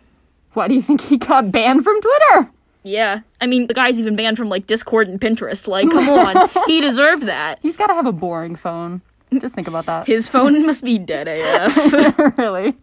Why 0.53 0.67
do 0.67 0.75
you 0.75 0.81
think 0.81 1.01
he 1.01 1.17
got 1.17 1.51
banned 1.51 1.83
from 1.83 1.99
Twitter? 1.99 2.51
Yeah. 2.83 3.21
I 3.41 3.47
mean, 3.47 3.67
the 3.67 3.73
guy's 3.73 3.97
even 3.99 4.15
banned 4.15 4.37
from 4.37 4.49
like 4.49 4.67
Discord 4.67 5.07
and 5.07 5.19
Pinterest. 5.19 5.67
Like, 5.67 5.89
come 5.89 6.07
on. 6.09 6.49
he 6.67 6.79
deserved 6.81 7.23
that. 7.23 7.57
He's 7.61 7.75
got 7.77 7.87
to 7.87 7.93
have 7.95 8.05
a 8.05 8.11
boring 8.11 8.55
phone. 8.55 9.01
Just 9.39 9.55
think 9.55 9.67
about 9.67 9.87
that. 9.87 10.05
His 10.05 10.27
phone 10.27 10.63
must 10.63 10.83
be 10.83 10.99
dead 10.99 11.27
AF. 11.27 12.37
really? 12.37 12.75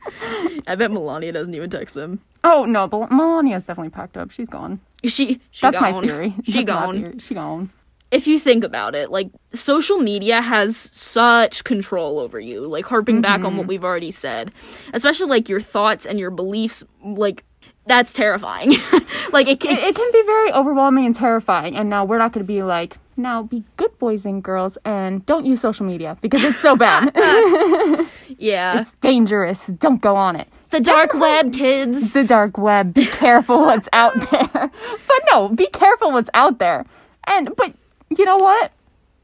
I 0.66 0.74
bet 0.74 0.90
Melania 0.90 1.30
doesn't 1.30 1.54
even 1.54 1.70
text 1.70 1.96
him. 1.96 2.20
Oh 2.44 2.64
no, 2.64 2.86
Bel- 2.86 3.08
Melania's 3.08 3.64
definitely 3.64 3.90
packed 3.90 4.16
up. 4.16 4.30
She's 4.30 4.48
gone. 4.48 4.80
She, 5.04 5.40
she 5.50 5.60
That's 5.62 5.78
gone. 5.78 5.92
my 5.92 6.00
theory. 6.00 6.34
She 6.44 6.52
That's 6.64 6.66
gone. 6.66 7.04
theory. 7.04 7.18
She 7.18 7.34
gone. 7.34 7.70
if 8.10 8.26
you 8.26 8.38
think 8.38 8.64
about 8.64 8.94
it, 8.94 9.10
like 9.10 9.30
social 9.52 9.98
media 9.98 10.40
has 10.42 10.76
such 10.76 11.64
control 11.64 12.18
over 12.18 12.38
you, 12.40 12.66
like 12.66 12.84
harping 12.86 13.20
back 13.20 13.38
Mm-hmm. 13.38 13.46
on 13.46 13.56
what 13.56 13.66
we've 13.66 13.84
already 13.84 14.10
said, 14.10 14.52
especially 14.92 15.26
like 15.28 15.48
your 15.48 15.60
thoughts 15.60 16.06
and 16.06 16.18
your 16.18 16.30
beliefs, 16.30 16.82
like 17.04 17.44
that's 17.86 18.12
terrifying. 18.12 18.70
like 19.32 19.48
it, 19.48 19.64
It, 19.64 19.70
it, 19.70 19.78
it 19.78 19.94
can 19.96 20.12
be 20.12 20.22
very 20.24 20.52
overwhelming 20.52 21.06
and 21.06 21.14
terrifying. 21.14 21.76
And 21.76 21.88
now 21.90 22.04
we're 22.04 22.18
not 22.18 22.32
going 22.32 22.44
to 22.46 22.52
be 22.52 22.62
like, 22.62 22.98
now 23.16 23.42
be 23.42 23.64
good 23.76 23.98
boys 23.98 24.24
and 24.24 24.42
girls 24.42 24.78
and 24.84 25.24
don't 25.26 25.44
use 25.46 25.60
social 25.60 25.84
media 25.86 26.16
because 26.20 26.42
it's 26.44 26.58
so 26.58 26.76
bad. 26.76 27.10
yeah, 28.38 28.80
it's 28.80 28.92
dangerous. 29.00 29.66
Don't 29.66 30.00
go 30.00 30.14
on 30.16 30.36
it. 30.36 30.48
The 30.70 30.80
dark 30.80 31.14
web, 31.14 31.52
kids. 31.52 32.12
The 32.12 32.24
dark 32.24 32.56
web. 32.58 32.94
Be 32.94 33.06
careful 33.06 33.58
what's 33.60 33.88
out 33.92 34.14
there. 34.30 34.48
But 34.52 35.20
no, 35.30 35.48
be 35.48 35.66
careful 35.66 36.12
what's 36.12 36.30
out 36.34 36.58
there. 36.58 36.84
And 37.24 37.54
but 37.56 37.74
you 38.16 38.24
know 38.24 38.36
what? 38.36 38.72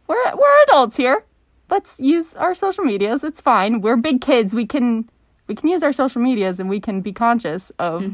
We're 0.09 0.37
we're 0.37 0.63
adults 0.65 0.97
here. 0.97 1.25
let's 1.71 1.99
use 1.99 2.35
our 2.35 2.55
social 2.55 2.85
medias. 2.85 3.25
It's 3.25 3.41
fine. 3.41 3.81
We're 3.81 3.97
big 3.97 4.21
kids. 4.21 4.55
We 4.55 4.67
can 4.67 5.09
we 5.49 5.55
can 5.55 5.69
use 5.69 5.83
our 5.83 5.93
social 5.93 6.21
medias 6.23 6.61
and 6.61 6.69
we 6.69 6.81
can 6.81 7.01
be 7.01 7.13
conscious 7.13 7.71
of 7.79 8.05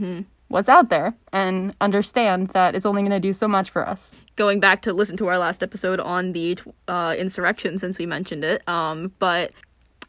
what's 0.49 0.69
out 0.69 0.91
there 0.91 1.15
and 1.33 1.75
understand 1.81 2.49
that 2.49 2.75
it's 2.75 2.85
only 2.85 3.01
going 3.03 3.11
to 3.13 3.21
do 3.21 3.33
so 3.33 3.49
much 3.49 3.71
for 3.71 3.89
us. 3.89 4.15
going 4.37 4.61
back 4.61 4.83
to 4.83 4.93
listen 4.93 5.17
to 5.17 5.27
our 5.29 5.39
last 5.39 5.63
episode 5.63 5.99
on 6.01 6.33
the 6.33 6.59
uh, 6.89 7.15
insurrection 7.19 7.79
since 7.79 7.99
we 7.99 8.05
mentioned 8.07 8.45
it. 8.45 8.67
Um, 8.69 9.13
but 9.19 9.53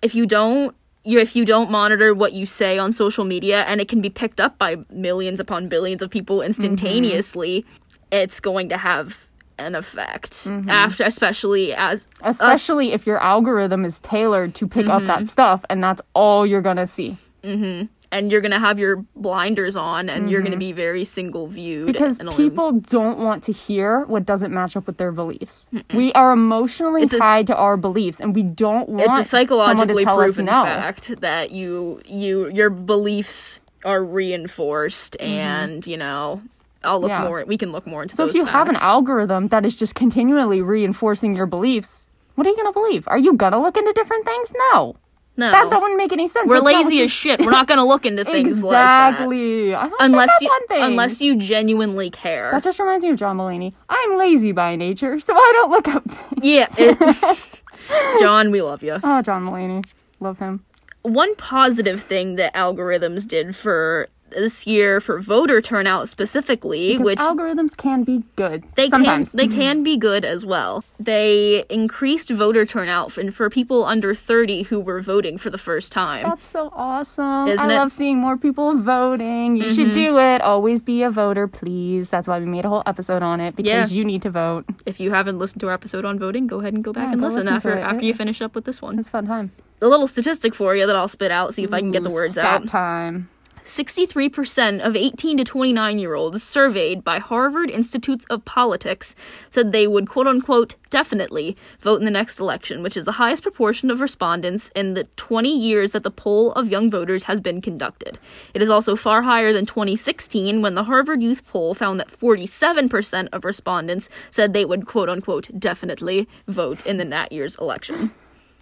if 0.02 0.14
you 0.16 0.26
don't, 0.26 0.76
you 1.04 1.20
if 1.20 1.36
you 1.36 1.46
don't 1.46 1.70
monitor 1.70 2.14
what 2.14 2.34
you 2.34 2.46
say 2.46 2.78
on 2.78 2.92
social 2.92 3.26
media, 3.26 3.60
and 3.62 3.82
it 3.82 3.88
can 3.88 4.02
be 4.02 4.10
picked 4.10 4.40
up 4.40 4.58
by 4.58 4.78
millions 4.90 5.40
upon 5.40 5.68
billions 5.68 6.02
of 6.02 6.10
people 6.10 6.42
instantaneously, 6.42 7.66
it's 8.12 8.40
going 8.40 8.70
to 8.70 8.78
have 8.78 9.28
an 9.58 9.76
effect. 9.76 10.32
Mm-hmm. 10.32 10.70
After, 10.70 11.04
especially 11.04 11.74
as 11.74 12.08
Especially 12.22 12.94
if 12.94 13.06
your 13.06 13.22
algorithm 13.22 13.86
is 13.86 14.00
tailored 14.00 14.56
to 14.56 14.68
pick 14.68 14.90
up 14.90 15.04
that 15.06 15.18
mm-hmm. 15.18 15.26
stuff 15.26 15.66
and 15.70 15.84
that's 15.84 16.02
all 16.14 16.46
you're 16.46 16.62
going 16.62 16.78
to 16.78 16.88
see. 16.88 17.18
Mm-hmm. 17.44 17.88
And 18.14 18.32
you're 18.32 18.42
gonna 18.42 18.60
have 18.60 18.78
your 18.80 18.98
blinders 19.16 19.76
on, 19.76 20.08
and 20.10 20.30
you're 20.30 20.42
gonna 20.42 20.56
be 20.58 20.72
very 20.72 21.04
single 21.04 21.48
viewed 21.48 21.88
Because 21.88 22.20
and 22.20 22.30
people 22.32 22.72
don't 22.98 23.18
want 23.20 23.44
to 23.44 23.52
hear 23.52 24.06
what 24.06 24.26
doesn't 24.26 24.54
match 24.54 24.78
up 24.78 24.86
with 24.88 24.98
their 24.98 25.12
beliefs. 25.12 25.68
We 25.94 26.14
are 26.14 26.32
emotionally 26.32 27.02
It's 27.04 27.14
a- 27.14 27.20
tied 27.20 27.48
to 27.48 27.56
our 27.56 27.76
beliefs 27.78 28.20
and 28.22 28.34
we 28.36 28.44
don't 28.44 28.88
want 28.88 29.02
it's 29.08 29.18
a 29.28 29.30
psychologically 29.30 30.06
proven 30.06 30.46
no. 30.46 30.64
fact 30.64 31.20
that 31.22 31.52
you 31.52 32.02
you 32.06 32.50
your 32.50 32.70
beliefs 32.70 33.60
are 33.84 34.04
reinforced 34.04 35.20
and 35.20 35.86
you 35.88 35.98
know 35.98 36.42
i'll 36.84 37.00
look 37.02 37.12
Mm-hmm. 37.12 37.24
Yeah. 37.24 37.28
more 37.30 37.44
we 37.48 37.58
can 37.58 37.72
look 37.72 37.86
more 37.88 38.04
into 38.04 38.16
So 38.16 38.26
if 38.28 38.36
you 38.36 38.46
have 38.46 38.70
an 38.70 38.78
algorithm 38.78 39.48
that 39.50 39.66
is 39.66 39.76
just 39.76 39.96
continually 39.96 40.62
reinforcing 40.62 41.36
your 41.36 41.46
beliefs, 41.48 42.08
what 42.36 42.46
are 42.48 42.50
you 42.50 42.56
going 42.56 42.68
to 42.74 42.74
believe? 42.74 43.08
Are 43.08 43.18
you 43.18 43.34
going 43.36 43.52
to 43.54 43.60
look 43.60 43.78
into 43.78 43.94
different 43.94 44.26
things? 44.26 44.52
No. 44.72 44.96
No 45.38 45.50
That, 45.52 45.70
that 45.70 45.82
wouldn't 45.82 45.98
make 45.98 46.12
any 46.14 46.28
sense. 46.28 46.48
we're 46.48 46.56
That's 46.56 46.66
not 46.66 46.74
what 46.74 46.84
lazy 46.86 46.96
you- 46.98 47.04
as 47.06 47.12
shit 47.12 47.40
we're 47.42 47.52
not 47.52 47.68
gonna 47.68 47.86
look 47.86 48.06
into 48.06 48.24
things 48.26 48.64
like 48.64 48.76
exactly. 48.78 49.74
I 49.76 49.90
don't 49.90 50.02
unless 50.02 50.30
check 50.30 50.42
you 50.42 50.48
on 50.50 50.68
things. 50.68 50.84
unless 50.86 51.22
you 51.22 51.36
genuinely 51.36 52.10
care 52.10 52.52
That 52.52 52.64
just 52.64 52.80
reminds 52.80 53.04
me 53.04 53.12
of 53.12 53.18
John 53.18 53.38
Mulaney. 53.38 53.74
I'm 53.90 54.18
lazy 54.18 54.52
by 54.52 54.76
nature, 54.76 55.20
so 55.20 55.34
I 55.36 55.52
don't 55.56 55.72
look 55.72 55.88
up 55.88 56.04
things. 56.10 56.42
yeah 56.44 56.68
it, 56.78 58.20
john 58.20 58.52
we 58.52 58.62
love 58.62 58.84
you 58.84 58.98
Oh, 59.04 59.22
John 59.22 59.46
Mulaney. 59.48 59.84
Love 60.20 60.40
him. 60.40 60.64
one 61.02 61.36
positive 61.36 62.04
thing 62.04 62.36
that 62.36 62.54
algorithms 62.54 63.28
did 63.28 63.56
for 63.56 64.08
this 64.34 64.66
year 64.68 65.00
for 65.02 65.20
voter 65.20 65.62
turnout 65.62 66.10
specifically 66.10 66.94
Because 66.94 67.06
which 67.06 67.20
algorithms 67.20 67.76
can 67.76 68.04
be 68.04 68.24
good. 68.36 68.64
they 68.76 68.90
sometimes. 68.90 69.30
can 69.30 69.38
they 69.38 69.48
mm-hmm. 69.48 69.60
can 69.60 69.84
be 69.84 69.98
good 69.98 70.26
as 70.26 70.46
well. 70.46 70.84
They 71.00 71.66
increased 71.70 72.30
voter 72.30 72.66
turnout 72.66 73.12
for, 73.12 73.32
for 73.32 73.50
people 73.50 73.86
under 73.86 74.14
30 74.16 74.64
who 74.64 74.80
were 74.80 75.02
voting 75.02 75.38
for 75.38 75.50
the 75.50 75.58
first 75.58 75.92
time. 75.92 76.24
That's 76.28 76.48
so 76.48 76.70
awesome. 76.74 77.48
Isn't 77.48 77.70
I 77.72 77.74
it? 77.74 77.78
love 77.78 77.92
seeing 77.92 78.18
more 78.18 78.38
people 78.38 78.76
voting. 78.78 79.56
You 79.58 79.72
should 79.74 79.88
mm-hmm. 79.88 79.94
do 79.94 80.20
it. 80.20 80.42
Always 80.42 80.82
be 80.82 81.04
a 81.04 81.12
voter, 81.12 81.48
please. 81.48 82.10
That's 82.10 82.28
why 82.28 82.40
we 82.40 82.46
made 82.46 82.66
a 82.66 82.70
whole 82.70 82.84
episode 82.86 83.24
on 83.24 83.40
it 83.40 83.56
because 83.56 83.92
Yeah. 83.92 83.98
you 83.98 84.06
need 84.06 84.22
to 84.24 84.30
vote. 84.30 84.66
If 84.86 85.00
you 85.00 85.12
haven't 85.12 85.40
listened 85.40 85.62
to 85.62 85.68
our 85.68 85.74
episode 85.74 86.06
on 86.06 86.20
voting, 86.20 86.48
go 86.48 86.60
ahead 86.60 86.74
and 86.74 86.84
go 86.84 86.94
back 86.94 87.08
Yeah, 87.08 87.12
and 87.14 87.20
go 87.20 87.28
listen, 87.28 87.42
listen 87.42 87.56
after 87.56 87.78
after 87.78 88.06
you 88.06 88.14
finish 88.14 88.42
up 88.42 88.56
with 88.56 88.66
this 88.66 88.82
one. 88.82 88.98
It's 89.00 89.08
a 89.08 89.12
fun 89.12 89.28
time. 89.28 89.52
A 89.82 89.88
little 89.88 90.08
statistic 90.08 90.56
for 90.56 90.76
you 90.76 90.88
that 90.88 90.96
I'll 90.96 91.08
spit 91.10 91.32
out, 91.32 91.54
see 91.54 91.64
if 91.64 91.74
I 91.74 91.80
can 91.80 91.92
get 91.92 92.04
the 92.04 92.10
words 92.10 92.34
Stat 92.34 92.46
out. 92.46 92.68
time. 92.68 93.30
63% 93.64 94.86
of 94.86 94.96
18 94.96 95.38
to 95.38 95.44
29 95.44 96.00
year 96.00 96.16
olds 96.16 96.44
surveyed 96.44 97.04
by 97.04 97.20
Harvard 97.20 97.70
Institutes 97.70 98.26
of 98.30 98.44
Politics 98.44 99.16
said 99.50 99.72
they 99.72 99.88
would 99.88 100.10
quote 100.10 100.28
unquote 100.28 100.76
definitely 100.90 101.56
vote 101.80 102.00
in 102.00 102.06
the 102.06 102.12
next 102.12 102.40
election, 102.40 102.84
which 102.84 102.98
is 102.98 103.06
the 103.06 103.14
highest 103.14 103.42
proportion 103.42 103.90
of 103.90 104.02
respondents 104.02 104.70
in 104.76 104.96
the 104.96 105.06
20 105.16 105.50
years 105.58 105.92
that 105.92 106.04
the 106.04 106.12
poll 106.12 106.52
of 106.54 106.70
young 106.70 106.92
voters 106.92 107.24
has 107.24 107.40
been 107.40 107.62
conducted. 107.62 108.20
It 108.54 108.62
is 108.62 108.70
also 108.70 108.96
far 108.96 109.22
higher 109.22 109.54
than 109.54 109.66
2016 109.66 110.62
when 110.62 110.76
the 110.76 110.84
Harvard 110.84 111.24
Youth 111.24 111.48
Poll 111.48 111.74
found 111.74 112.00
that 112.00 112.12
47% 112.12 113.30
of 113.32 113.46
respondents 113.46 114.10
said 114.30 114.52
they 114.52 114.66
would 114.66 114.86
quote 114.86 115.10
unquote 115.10 115.50
definitely 115.58 116.28
vote 116.48 116.86
in 116.86 116.98
the 116.98 117.14
that 117.14 117.32
year's 117.32 117.56
election. 117.58 118.12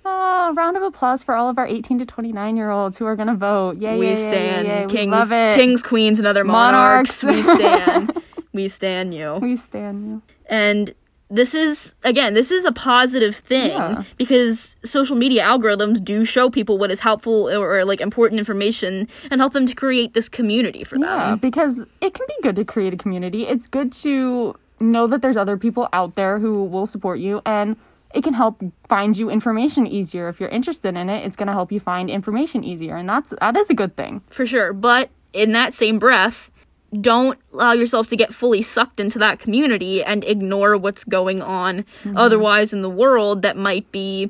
Oh, 0.03 0.53
round 0.55 0.77
of 0.77 0.83
applause 0.83 1.23
for 1.23 1.35
all 1.35 1.49
of 1.49 1.57
our 1.57 1.67
18 1.67 1.99
to 1.99 2.05
29 2.05 2.57
year 2.57 2.69
olds 2.71 2.97
who 2.97 3.05
are 3.05 3.15
going 3.15 3.27
to 3.27 3.35
vote. 3.35 3.77
Yay, 3.77 3.97
we 3.97 4.07
yay, 4.07 4.15
stand 4.15 4.67
yay, 4.67 4.81
yay, 4.81 4.87
kings, 4.87 5.29
kings, 5.29 5.83
queens, 5.83 6.17
and 6.19 6.27
other 6.27 6.43
monarchs. 6.43 7.23
Monarchs. 7.23 7.47
we 7.47 7.53
stand. 7.55 8.21
we 8.53 8.67
stand 8.67 9.13
you. 9.13 9.35
We 9.41 9.57
stand 9.57 10.07
you. 10.07 10.21
And 10.47 10.93
this 11.29 11.55
is 11.55 11.95
again, 12.03 12.33
this 12.33 12.51
is 12.51 12.65
a 12.65 12.71
positive 12.71 13.35
thing 13.35 13.69
Yeah. 13.69 14.03
because 14.17 14.75
social 14.83 15.15
media 15.15 15.43
algorithms 15.43 16.03
do 16.03 16.25
show 16.25 16.49
people 16.49 16.77
what 16.77 16.91
is 16.91 16.99
helpful 16.99 17.49
or, 17.49 17.79
or, 17.79 17.85
like 17.85 18.01
important 18.01 18.37
information 18.39 19.07
and 19.29 19.39
help 19.39 19.53
them 19.53 19.65
to 19.65 19.73
create 19.73 20.13
this 20.13 20.27
community 20.27 20.83
for 20.83 20.95
them. 20.95 21.03
Yeah, 21.07 21.35
because 21.35 21.85
it 22.01 22.13
can 22.13 22.25
be 22.27 22.33
good 22.43 22.55
to 22.57 22.65
create 22.65 22.93
a 22.93 22.97
community. 22.97 23.47
It's 23.47 23.67
good 23.67 23.93
to 23.93 24.55
know 24.81 25.07
that 25.07 25.21
there's 25.21 25.37
other 25.37 25.57
people 25.57 25.87
out 25.93 26.15
there 26.15 26.39
who 26.39 26.65
will 26.65 26.85
support 26.85 27.19
you 27.19 27.41
and 27.45 27.77
it 28.13 28.23
can 28.23 28.33
help 28.33 28.61
find 28.87 29.17
you 29.17 29.29
information 29.29 29.87
easier. 29.87 30.27
If 30.29 30.39
you're 30.39 30.49
interested 30.49 30.95
in 30.95 31.09
it, 31.09 31.25
it's 31.25 31.35
going 31.35 31.47
to 31.47 31.53
help 31.53 31.71
you 31.71 31.79
find 31.79 32.09
information 32.09 32.63
easier 32.63 32.95
and 32.95 33.07
that's 33.07 33.33
that 33.39 33.55
is 33.57 33.69
a 33.69 33.73
good 33.73 33.95
thing. 33.95 34.21
For 34.29 34.45
sure. 34.45 34.73
But 34.73 35.09
in 35.33 35.53
that 35.53 35.73
same 35.73 35.99
breath, 35.99 36.51
don't 36.99 37.39
allow 37.53 37.71
yourself 37.71 38.07
to 38.09 38.17
get 38.17 38.33
fully 38.33 38.61
sucked 38.61 38.99
into 38.99 39.17
that 39.19 39.39
community 39.39 40.03
and 40.03 40.23
ignore 40.25 40.75
what's 40.75 41.05
going 41.05 41.41
on 41.41 41.85
mm-hmm. 42.03 42.17
otherwise 42.17 42.73
in 42.73 42.81
the 42.81 42.89
world 42.89 43.43
that 43.43 43.55
might 43.55 43.89
be 43.93 44.29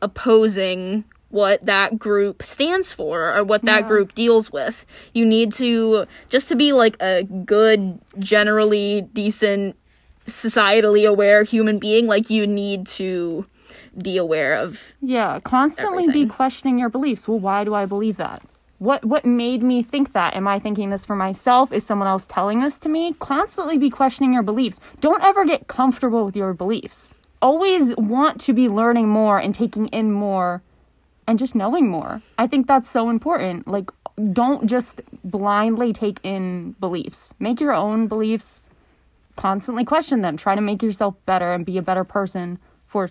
opposing 0.00 1.04
what 1.30 1.64
that 1.66 1.98
group 1.98 2.42
stands 2.42 2.90
for 2.92 3.36
or 3.36 3.44
what 3.44 3.62
that 3.62 3.82
Yeah. 3.82 3.88
group 3.88 4.14
deals 4.14 4.50
with. 4.50 4.86
You 5.12 5.26
need 5.26 5.52
to 5.54 6.06
just 6.30 6.48
to 6.48 6.56
be 6.56 6.72
like 6.72 6.96
a 7.02 7.24
good, 7.24 7.98
generally 8.18 9.02
decent, 9.12 9.76
societally 10.28 11.08
aware 11.08 11.42
human 11.42 11.78
being, 11.78 12.06
like 12.06 12.30
you 12.30 12.46
need 12.46 12.86
to 12.86 13.46
be 14.00 14.16
aware 14.16 14.54
of 14.54 14.94
Yeah, 15.02 15.40
constantly 15.40 16.04
Everything. 16.04 16.28
be 16.28 16.30
questioning 16.32 16.78
your 16.78 16.88
beliefs. 16.88 17.26
Well, 17.26 17.38
why 17.40 17.64
do 17.64 17.74
I 17.74 17.84
believe 17.84 18.16
that? 18.18 18.42
What 18.78 19.04
what 19.04 19.24
made 19.24 19.62
me 19.62 19.82
think 19.82 20.12
that? 20.12 20.34
Am 20.36 20.46
I 20.46 20.60
thinking 20.60 20.90
this 20.90 21.04
for 21.04 21.16
myself? 21.16 21.72
Is 21.72 21.84
someone 21.84 22.06
else 22.06 22.26
telling 22.28 22.60
this 22.60 22.78
to 22.80 22.88
me? 22.88 23.12
Constantly 23.14 23.76
be 23.76 23.90
questioning 23.90 24.32
your 24.32 24.44
beliefs. 24.44 24.78
Don't 25.00 25.22
ever 25.24 25.44
get 25.44 25.66
comfortable 25.66 26.24
with 26.24 26.36
your 26.36 26.54
beliefs. 26.54 27.12
Always 27.42 27.94
want 27.96 28.40
to 28.42 28.52
be 28.52 28.68
learning 28.68 29.08
more 29.08 29.38
and 29.38 29.52
taking 29.54 29.88
in 29.88 30.12
more 30.12 30.62
and 31.26 31.38
just 31.40 31.54
knowing 31.56 31.88
more. 31.88 32.22
I 32.38 32.46
think 32.46 32.68
that's 32.68 32.88
so 32.88 33.10
important. 33.10 33.66
Like 33.66 33.90
don't 34.32 34.68
just 34.68 35.02
blindly 35.24 35.92
take 35.92 36.20
in 36.22 36.72
beliefs. 36.80 37.34
Make 37.40 37.60
your 37.60 37.72
own 37.72 38.06
beliefs. 38.06 38.62
Constantly 39.38 39.84
question 39.84 40.20
them. 40.20 40.36
Try 40.36 40.54
to 40.56 40.60
make 40.60 40.82
yourself 40.82 41.14
better 41.24 41.52
and 41.54 41.64
be 41.64 41.78
a 41.78 41.82
better 41.82 42.04
person 42.04 42.58
for 42.86 43.08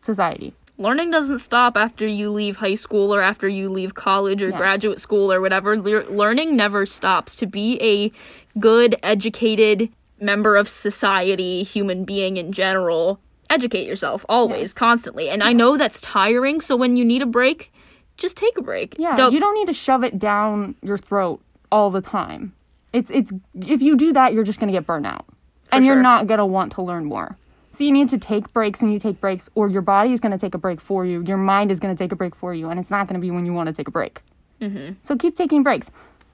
society. 0.00 0.54
learning 0.76 1.08
doesn't 1.10 1.38
stop 1.38 1.76
after 1.76 2.04
you 2.04 2.28
leave 2.30 2.56
high 2.56 2.74
school 2.74 3.14
or 3.14 3.22
after 3.22 3.46
you 3.48 3.68
leave 3.70 3.94
college 3.94 4.42
or 4.42 4.48
Yes. 4.48 4.58
graduate 4.58 5.00
school 5.00 5.32
or 5.32 5.40
whatever. 5.40 5.76
Le- 5.76 6.10
learning 6.10 6.56
never 6.56 6.84
stops. 6.84 7.36
To 7.36 7.46
be 7.46 7.78
a 7.80 8.10
good, 8.58 8.96
educated 9.00 9.88
member 10.20 10.56
of 10.56 10.68
society, 10.68 11.62
human 11.62 12.04
being 12.04 12.36
in 12.38 12.50
general, 12.50 13.20
educate 13.48 13.86
yourself 13.86 14.24
always, 14.28 14.70
Yes. 14.70 14.72
constantly. 14.72 15.28
And 15.30 15.44
I 15.44 15.52
know 15.52 15.76
that's 15.76 16.00
tiring, 16.00 16.60
so 16.60 16.74
when 16.76 16.96
you 16.96 17.04
need 17.04 17.22
a 17.22 17.26
break, 17.26 17.72
just 18.16 18.36
take 18.36 18.58
a 18.58 18.62
break. 18.62 18.96
Yeah, 18.98 19.14
Don't- 19.14 19.32
you 19.32 19.38
don't 19.38 19.54
need 19.54 19.66
to 19.68 19.72
shove 19.72 20.02
it 20.02 20.18
down 20.18 20.74
your 20.82 20.98
throat 20.98 21.40
all 21.70 21.90
the 21.90 22.00
time. 22.00 22.52
It's 22.92 23.10
it's 23.12 23.32
if 23.54 23.80
you 23.80 23.94
do 23.96 24.12
that, 24.12 24.32
you're 24.34 24.44
just 24.44 24.58
gonna 24.60 24.72
get 24.72 24.86
burnt 24.86 25.06
out, 25.06 25.24
and 25.76 25.84
sure. 25.84 25.94
you're 25.94 26.02
not 26.02 26.26
gonna 26.26 26.46
want 26.46 26.72
to 26.72 26.82
learn 26.82 27.04
more. 27.04 27.36
So 27.70 27.82
you 27.82 27.90
need 27.90 28.08
to 28.10 28.18
take 28.18 28.52
breaks 28.52 28.80
when 28.80 28.92
you 28.92 28.98
take 28.98 29.20
breaks, 29.20 29.50
or 29.54 29.68
your 29.68 29.82
body 29.82 30.12
is 30.12 30.20
gonna 30.20 30.38
take 30.38 30.54
a 30.54 30.58
break 30.58 30.80
for 30.80 31.04
you. 31.04 31.22
Your 31.26 31.36
mind 31.36 31.70
is 31.70 31.80
gonna 31.80 31.96
take 31.96 32.12
a 32.12 32.16
break 32.16 32.34
for 32.34 32.54
you, 32.54 32.68
and 32.70 32.78
it's 32.78 32.90
not 32.90 33.08
gonna 33.08 33.18
be 33.18 33.30
when 33.30 33.46
you 33.46 33.52
want 33.52 33.68
to 33.68 33.72
take 33.72 33.88
a 33.88 33.90
break. 33.90 34.20
Mm-hmm. 34.60 34.94
So 35.02 35.16
keep 35.16 35.34
taking 35.34 35.62
breaks. 35.62 35.90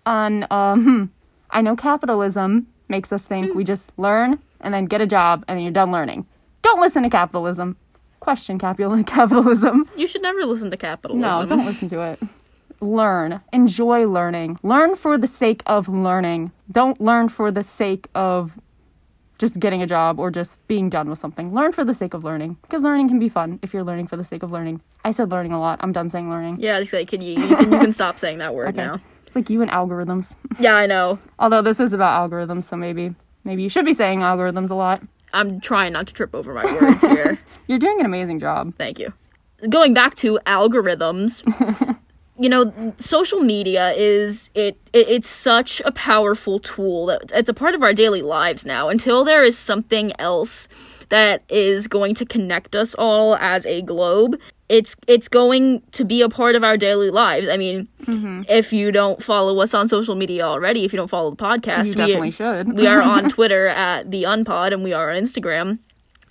On 0.06 0.46
um, 0.50 1.12
I 1.50 1.62
know 1.62 1.76
capitalism 1.76 2.66
makes 2.88 3.12
us 3.12 3.26
think 3.26 3.54
we 3.54 3.64
just 3.72 3.90
learn 3.96 4.38
and 4.60 4.74
then 4.74 4.86
get 4.86 5.00
a 5.00 5.06
job 5.06 5.44
and 5.48 5.56
then 5.56 5.64
you're 5.64 5.72
done 5.72 5.92
learning. 5.92 6.26
Don't 6.62 6.80
listen 6.80 7.02
to 7.02 7.10
capitalism. 7.10 7.76
Question 8.20 8.58
capital 8.58 9.02
capitalism. 9.04 9.88
You 9.96 10.06
should 10.06 10.22
never 10.22 10.44
listen 10.44 10.70
to 10.70 10.76
capitalism. 10.76 11.20
No, 11.22 11.46
don't 11.46 11.64
listen 11.64 11.88
to 11.88 12.02
it. 12.02 12.20
Learn. 12.80 13.40
Enjoy 13.52 14.06
learning. 14.06 14.58
Learn 14.62 14.96
for 14.96 15.18
the 15.18 15.26
sake 15.26 15.62
of 15.66 15.88
learning. 15.88 16.52
Don't 16.70 17.00
learn 17.00 17.28
for 17.28 17.50
the 17.50 17.62
sake 17.62 18.08
of 18.14 18.58
just 19.40 19.58
getting 19.58 19.82
a 19.82 19.86
job 19.86 20.20
or 20.20 20.30
just 20.30 20.64
being 20.68 20.88
done 20.88 21.08
with 21.10 21.18
something. 21.18 21.52
Learn 21.52 21.72
for 21.72 21.82
the 21.82 21.94
sake 21.94 22.14
of 22.14 22.22
learning. 22.22 22.58
Because 22.62 22.82
learning 22.82 23.08
can 23.08 23.18
be 23.18 23.28
fun 23.28 23.58
if 23.62 23.72
you're 23.74 23.82
learning 23.82 24.06
for 24.06 24.16
the 24.16 24.22
sake 24.24 24.42
of 24.44 24.52
learning. 24.52 24.80
I 25.04 25.10
said 25.12 25.30
learning 25.32 25.52
a 25.52 25.58
lot. 25.58 25.80
I'm 25.82 25.92
done 25.92 26.08
saying 26.10 26.28
learning. 26.30 26.58
Yeah, 26.60 26.78
just 26.78 26.90
say, 26.92 27.04
can 27.06 27.22
you, 27.22 27.40
you, 27.40 27.56
can, 27.56 27.72
you 27.72 27.78
can 27.78 27.90
stop 27.92 28.18
saying 28.18 28.38
that 28.38 28.54
word 28.54 28.68
Okay. 28.68 28.76
now. 28.86 29.00
It's 29.26 29.34
like 29.34 29.48
you 29.50 29.62
and 29.62 29.70
algorithms. 29.70 30.34
Yeah, 30.60 30.74
I 30.76 30.86
know. 30.86 31.18
Although 31.38 31.62
this 31.62 31.80
is 31.80 31.92
about 31.94 32.30
algorithms, 32.30 32.64
so 32.64 32.76
maybe 32.76 33.14
maybe 33.44 33.62
you 33.62 33.68
should 33.70 33.86
be 33.86 33.94
saying 33.94 34.20
algorithms 34.20 34.68
a 34.70 34.74
lot. 34.74 35.02
I'm 35.32 35.60
trying 35.60 35.92
not 35.94 36.06
to 36.08 36.12
trip 36.12 36.34
over 36.34 36.52
my 36.52 36.64
words 36.80 37.00
here. 37.02 37.38
You're 37.66 37.78
doing 37.78 37.98
an 38.00 38.04
amazing 38.06 38.40
job. 38.40 38.74
Thank 38.76 38.98
you. 38.98 39.14
going 39.70 39.94
back 39.94 40.16
to 40.16 40.38
algorithms, 40.46 41.42
you 42.40 42.48
know, 42.48 42.94
social 42.98 43.40
media 43.40 43.92
is 43.96 44.50
it, 44.54 44.76
it 44.92 45.08
it's 45.08 45.28
such 45.28 45.80
a 45.84 45.92
powerful 45.92 46.58
tool 46.58 47.06
that 47.06 47.30
it's 47.34 47.48
a 47.50 47.54
part 47.54 47.74
of 47.74 47.82
our 47.82 47.92
daily 47.94 48.22
lives 48.22 48.64
now. 48.66 48.88
Until 48.88 49.24
there 49.24 49.42
is 49.44 49.56
something 49.58 50.12
else 50.18 50.66
that 51.10 51.42
is 51.50 51.86
going 51.88 52.14
to 52.14 52.24
connect 52.24 52.74
us 52.74 52.94
all 52.94 53.36
as 53.36 53.66
a 53.66 53.82
globe, 53.82 54.36
it's 54.68 54.96
it's 55.06 55.28
going 55.28 55.82
to 55.92 56.04
be 56.04 56.22
a 56.22 56.28
part 56.28 56.54
of 56.54 56.64
our 56.64 56.76
daily 56.76 57.10
lives. 57.10 57.46
I 57.48 57.56
mean, 57.56 57.86
Mm-hmm. 58.06 58.42
if 58.48 58.72
you 58.72 58.90
don't 58.90 59.22
follow 59.22 59.60
us 59.60 59.74
on 59.74 59.86
social 59.86 60.14
media 60.14 60.42
already, 60.44 60.84
if 60.86 60.92
you 60.92 60.96
don't 60.96 61.10
follow 61.10 61.30
the 61.30 61.36
podcast, 61.36 61.84
You 61.84 61.90
we- 61.90 61.94
definitely 61.96 62.30
should. 62.30 62.72
we 62.72 62.86
are 62.86 63.02
on 63.02 63.28
Twitter 63.36 63.66
at 63.68 64.10
the 64.10 64.22
Unpod, 64.22 64.72
and 64.72 64.82
we 64.82 64.92
are 64.94 65.10
on 65.10 65.22
Instagram 65.22 65.78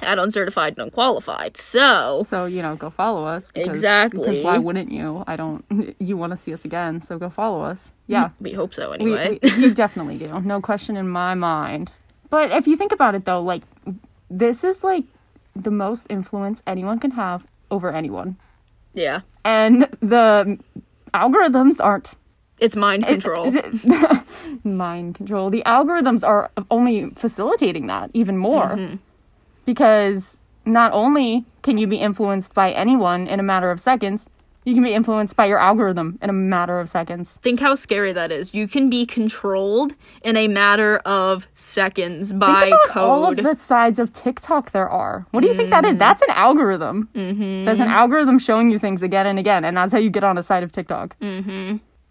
at 0.01 0.18
Uncertified 0.20 0.74
and 0.77 0.86
Unqualified. 0.86 1.58
So 1.58 2.24
So, 2.27 2.46
you 2.46 2.62
know, 2.62 2.75
go 2.75 2.89
follow 2.89 3.25
us. 3.25 3.50
Because, 3.53 3.70
Exactly. 3.70 4.20
Because 4.29 4.44
why 4.44 4.58
wouldn't 4.58 4.91
you? 4.91 5.24
I 5.27 5.36
don't, 5.36 5.63
you 6.00 6.18
want 6.18 6.32
to 6.32 6.38
see 6.38 6.53
us 6.53 6.65
again, 6.65 7.01
so 7.01 7.18
go 7.18 7.29
follow 7.29 7.62
us. 7.62 7.94
Yeah. 8.08 8.29
we 8.39 8.53
hope 8.53 8.74
so 8.74 8.91
anyway. 8.91 9.39
we, 9.41 9.51
you 9.51 9.74
definitely 9.74 10.18
do. 10.18 10.39
No 10.41 10.62
question 10.62 10.96
in 10.98 11.08
my 11.10 11.36
mind. 11.36 11.91
But 12.29 12.51
if 12.51 12.68
you 12.68 12.75
think 12.77 12.91
about 12.91 13.15
it, 13.15 13.25
though, 13.25 13.41
like, 13.41 13.63
this 14.29 14.63
is 14.63 14.84
like 14.84 15.06
the 15.56 15.72
most 15.72 16.06
influence 16.10 16.62
anyone 16.68 17.00
can 17.00 17.12
have 17.12 17.46
over 17.72 17.91
anyone. 17.91 18.38
yeah, 18.94 19.22
And 19.44 19.84
the 20.01 20.60
algorithms 21.13 21.77
aren't 21.79 22.13
it's 22.60 22.75
mind 22.75 23.06
control. 23.08 23.51
mind 24.63 25.15
control. 25.15 25.50
The 25.50 25.63
algorithms 25.65 26.27
are 26.27 26.51
only 26.70 27.10
facilitating 27.12 27.88
that 27.88 28.12
even 28.13 28.38
more. 28.38 28.72
Mm-hmm. 28.72 28.96
Because 29.73 30.39
not 30.65 30.91
only 30.93 31.45
can 31.61 31.77
you 31.77 31.85
be 31.85 31.97
influenced 31.97 32.55
by 32.55 32.71
anyone 32.71 33.27
in 33.27 33.39
a 33.39 33.43
matter 33.43 33.69
of 33.69 33.79
seconds, 33.79 34.27
you 34.65 34.73
can 34.73 34.81
be 34.83 34.93
influenced 34.95 35.35
by 35.35 35.45
your 35.45 35.59
algorithm 35.59 36.17
in 36.23 36.29
a 36.31 36.33
matter 36.33 36.79
of 36.79 36.89
seconds. 36.89 37.38
Think 37.43 37.59
how 37.59 37.75
scary 37.75 38.11
that 38.13 38.31
is. 38.31 38.51
You 38.55 38.67
can 38.67 38.89
be 38.89 39.05
controlled 39.05 39.93
in 40.23 40.35
a 40.35 40.47
matter 40.47 40.97
of 41.05 41.47
seconds 41.53 42.33
by 42.33 42.61
Think 42.61 42.73
about 42.73 42.88
code. 42.88 43.03
all 43.03 43.25
of 43.27 43.38
the 43.38 43.55
sides 43.57 43.99
of 43.99 44.11
TikTok 44.11 44.71
there 44.71 44.89
are. 44.89 45.27
What 45.29 45.41
do 45.41 45.47
you 45.47 45.53
think 45.53 45.69
that 45.69 45.85
is? 45.85 45.97
That's 45.97 46.23
an 46.23 46.31
algorithm. 46.31 47.09
Mm-hmm. 47.13 47.65
That's 47.65 47.79
an 47.79 47.88
algorithm 47.89 48.39
showing 48.39 48.71
you 48.71 48.79
things 48.79 49.03
again 49.03 49.27
and 49.27 49.38
again, 49.38 49.63
and 49.65 49.77
that's 49.77 49.93
how 49.93 49.99
you 49.99 50.09
get 50.09 50.23
on 50.23 50.38
a 50.39 50.43
side 50.43 50.63
of 50.63 50.71
TikTok. 50.71 51.15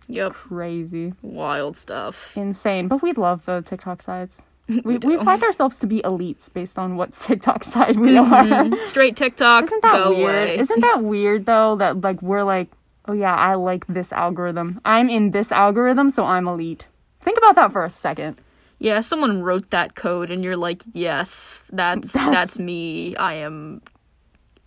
yep, 0.06 0.32
Crazy, 0.32 1.12
wild 1.22 1.76
stuff. 1.76 2.36
insane. 2.36 2.86
But 2.86 3.02
we 3.02 3.12
love 3.14 3.44
the 3.46 3.62
TikTok 3.62 4.00
sides. 4.00 4.42
We, 4.84 4.98
we 4.98 5.16
find 5.16 5.42
ourselves 5.42 5.78
to 5.78 5.86
be 5.86 6.02
elites 6.02 6.52
based 6.52 6.78
on 6.78 6.96
what 6.96 7.14
TikTok 7.26 7.64
side 7.64 7.96
we 7.96 8.10
mm-hmm. 8.10 8.74
are. 8.74 8.86
Straight 8.86 9.16
TikTok, 9.16 9.64
Isn't 9.64 9.82
that 9.82 9.92
go 9.92 10.10
weird? 10.14 10.20
away. 10.48 10.58
Isn't 10.58 10.80
that 10.80 11.02
weird 11.12 11.46
though? 11.46 11.76
That 11.76 12.02
like 12.02 12.20
we're 12.20 12.42
like, 12.42 12.68
oh 13.06 13.14
yeah, 13.14 13.34
I 13.34 13.54
like 13.54 13.86
this 13.86 14.12
algorithm. 14.12 14.78
I'm 14.84 15.08
in 15.08 15.30
this 15.30 15.50
algorithm, 15.52 16.10
so 16.10 16.24
I'm 16.24 16.46
elite. 16.46 16.86
Think 17.20 17.38
about 17.38 17.56
that 17.56 17.72
for 17.72 17.82
a 17.84 17.90
second. 17.90 18.40
yeah, 18.78 19.00
someone 19.00 19.42
wrote 19.42 19.70
that 19.70 19.94
code, 19.96 20.30
and 20.30 20.44
you're 20.44 20.56
like, 20.56 20.82
yes, 20.92 21.64
that's 21.72 22.12
that's, 22.12 22.28
That's- 22.28 22.58
me. 22.58 23.16
I 23.16 23.34
am 23.34 23.80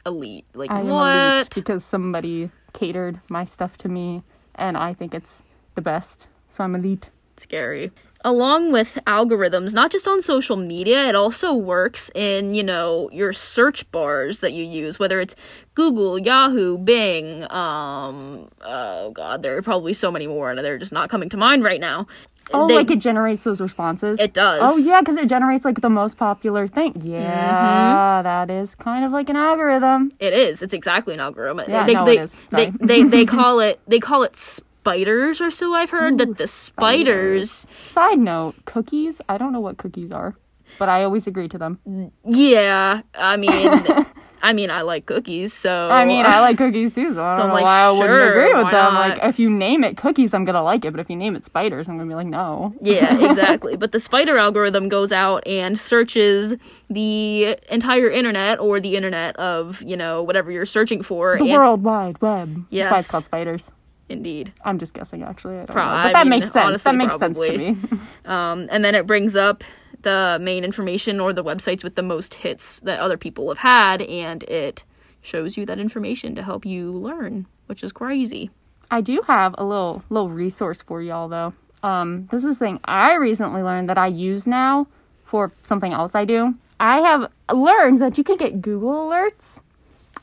elite. 0.05 0.45
Like 0.55 0.71
I 0.71 0.81
what? 0.81 1.35
elite 1.35 1.55
because 1.55 1.85
somebody 1.85 2.49
catered 2.73 3.19
my 3.29 3.45
stuff 3.45 3.77
to 3.77 3.87
me, 3.89 4.23
and 4.55 4.75
I 4.77 4.93
think 4.95 5.13
it's 5.13 5.43
the 5.75 5.81
best. 5.81 6.27
So 6.49 6.63
I'm 6.63 6.73
elite. 6.75 7.11
scary. 7.37 7.91
Along 8.23 8.71
with 8.71 8.99
algorithms, 9.07 9.73
not 9.73 9.91
just 9.91 10.07
on 10.07 10.21
social 10.21 10.55
media, 10.55 11.09
it 11.09 11.15
also 11.15 11.53
works 11.55 12.11
in, 12.13 12.53
you 12.53 12.63
know, 12.63 13.09
your 13.11 13.33
search 13.33 13.89
bars 13.91 14.41
that 14.41 14.53
you 14.53 14.63
use, 14.63 14.99
whether 14.99 15.19
it's 15.19 15.35
Google, 15.73 16.19
Yahoo, 16.19 16.77
Bing, 16.77 17.43
um, 17.51 18.47
oh 18.61 19.09
god, 19.11 19.41
there 19.41 19.57
are 19.57 19.61
probably 19.63 19.93
so 19.93 20.11
many 20.11 20.27
more 20.27 20.51
and 20.51 20.59
they're 20.59 20.77
just 20.77 20.91
not 20.91 21.09
coming 21.09 21.29
to 21.29 21.37
mind 21.37 21.63
right 21.63 21.79
now. 21.81 22.05
Oh, 22.53 22.67
They- 22.67 22.75
like 22.75 22.91
it 22.91 22.99
generates 22.99 23.43
those 23.43 23.61
responses. 23.61 24.19
It 24.19 24.33
does. 24.33 24.59
Oh 24.63 24.77
yeah, 24.77 24.99
because 24.99 25.15
it 25.15 25.27
generates 25.29 25.63
like 25.65 25.81
the 25.81 25.89
most 25.89 26.17
popular 26.17 26.67
thing. 26.67 27.01
Yeah, 27.03 28.21
that 28.21 28.49
is 28.51 28.75
kind 28.75 29.05
of 29.05 29.11
like 29.11 29.29
an 29.29 29.35
algorithm. 29.35 30.11
It 30.19 30.33
is. 30.33 30.61
It's 30.61 30.73
exactly 30.73 31.13
an 31.13 31.21
algorithm. 31.21 31.61
Yeah, 31.67 31.85
they, 31.85 31.93
no, 31.93 32.05
they, 32.05 32.17
it 32.17 32.21
is. 32.23 32.35
They, 32.51 32.65
Sorry. 32.65 32.73
they, 32.81 33.03
they 33.03 33.25
call 33.37 33.59
it 33.61 33.79
they 33.87 33.99
call 33.99 34.23
it 34.23 34.59
spiders 34.81 35.39
or 35.41 35.51
so 35.51 35.73
I've 35.75 35.91
heard 35.91 36.17
that 36.17 36.37
the 36.37 36.47
spiders 36.47 37.67
Side 37.79 38.17
note: 38.19 38.55
cookies. 38.65 39.21
I 39.29 39.37
don't 39.37 39.53
know 39.53 39.59
what 39.59 39.77
cookies 39.77 40.11
are, 40.11 40.35
but 40.79 40.89
I 40.89 41.03
always 41.03 41.27
agree 41.27 41.47
to 41.49 41.57
them. 41.57 42.11
Yeah, 42.25 43.01
I 43.13 43.37
mean 43.37 43.51
I 44.41 44.53
mean 44.53 44.71
I 44.71 44.81
like 44.81 45.05
cookies, 45.05 45.53
so 45.53 45.89
I 45.91 46.03
mean, 46.05 46.25
I 46.25 46.39
like 46.39 46.57
cookies 46.57 46.95
too, 46.95 47.13
so 47.13 47.23
I 47.23 47.29
don't 47.29 47.37
So 47.41 47.47
know 47.47 47.53
like, 47.53 47.63
why 47.63 47.79
I 47.81 47.91
wouldn't 47.91 48.07
sure, 48.09 48.31
agree 48.31 48.53
with 48.55 48.71
them. 48.71 48.93
not? 48.95 49.09
Like, 49.19 49.23
if 49.29 49.37
you 49.37 49.51
name 49.51 49.83
it 49.83 49.97
cookies, 49.97 50.33
I'm 50.33 50.45
gonna 50.45 50.63
like 50.63 50.83
it, 50.83 50.89
but 50.89 50.99
if 50.99 51.11
you 51.11 51.15
name 51.15 51.35
it 51.35 51.45
spiders, 51.45 51.87
I'm 51.87 51.97
gonna 51.99 52.09
be 52.09 52.15
like, 52.15 52.25
no. 52.25 52.73
Yeah, 52.81 53.19
exactly. 53.29 53.77
but 53.77 53.91
the 53.91 53.99
spider 53.99 54.39
algorithm 54.39 54.89
goes 54.89 55.11
out 55.11 55.45
and 55.45 55.79
searches 55.79 56.55
the 56.89 57.55
entire 57.69 58.09
internet 58.09 58.59
or 58.59 58.79
the 58.79 58.95
internet 58.95 59.35
of, 59.35 59.83
you 59.83 59.95
know, 59.95 60.23
whatever 60.23 60.49
you're 60.49 60.65
searching 60.65 61.03
for. 61.03 61.37
The 61.37 61.43
and 61.43 61.51
World 61.59 61.83
Wide 61.83 62.19
Web. 62.19 62.65
That's 62.71 62.89
why 62.91 62.97
it's 62.97 63.11
called 63.11 63.25
spiders. 63.25 63.69
Indeed. 64.11 64.53
I'm 64.63 64.77
just 64.77 64.93
guessing, 64.93 65.23
actually. 65.23 65.55
I 65.55 65.65
don't 65.65 65.71
Pro- 65.71 65.83
know. 65.85 65.89
I 65.91 66.03
But 66.07 66.13
that 66.13 66.27
mean, 66.27 66.39
makes 66.41 66.51
sense. 66.51 66.65
honestly, 66.85 66.91
that 66.91 66.97
makes 66.97 67.17
sense 67.17 67.39
to 67.39 67.57
me. 67.57 67.77
Um, 68.25 68.67
and 68.71 68.85
then 68.85 68.93
it 68.95 69.07
brings 69.07 69.35
up 69.35 69.63
the 70.03 70.37
main 70.41 70.63
information 70.63 71.19
or 71.19 71.33
the 71.33 71.43
websites 71.43 71.83
with 71.83 71.95
the 71.95 72.03
most 72.03 72.35
hits 72.35 72.79
that 72.81 72.99
other 72.99 73.17
people 73.17 73.49
have 73.49 73.57
had, 73.59 74.01
and 74.03 74.43
it 74.43 74.83
shows 75.21 75.57
you 75.57 75.65
that 75.65 75.79
information 75.79 76.35
to 76.35 76.43
help 76.43 76.65
you 76.65 76.91
learn, 76.91 77.45
which 77.67 77.83
is 77.83 77.91
crazy. 77.91 78.49
I 78.89 79.01
do 79.01 79.21
have 79.27 79.55
a 79.57 79.63
little 79.63 80.03
little 80.09 80.29
resource 80.29 80.81
for 80.81 81.01
y'all 81.01 81.29
though. 81.29 81.53
Um, 81.83 82.27
this 82.31 82.43
is 82.43 82.57
the 82.57 82.65
thing 82.65 82.79
I 82.85 83.13
recently 83.15 83.63
learned 83.63 83.89
that 83.89 83.97
I 83.97 84.07
use 84.07 84.45
now 84.47 84.87
for 85.25 85.51
something 85.63 85.93
else 85.93 86.13
I 86.15 86.25
do. 86.25 86.55
I 86.79 86.99
have 86.99 87.31
learned 87.51 88.01
that 88.01 88.17
you 88.17 88.23
can 88.23 88.37
get 88.37 88.61
Google 88.61 89.09
alerts, 89.09 89.59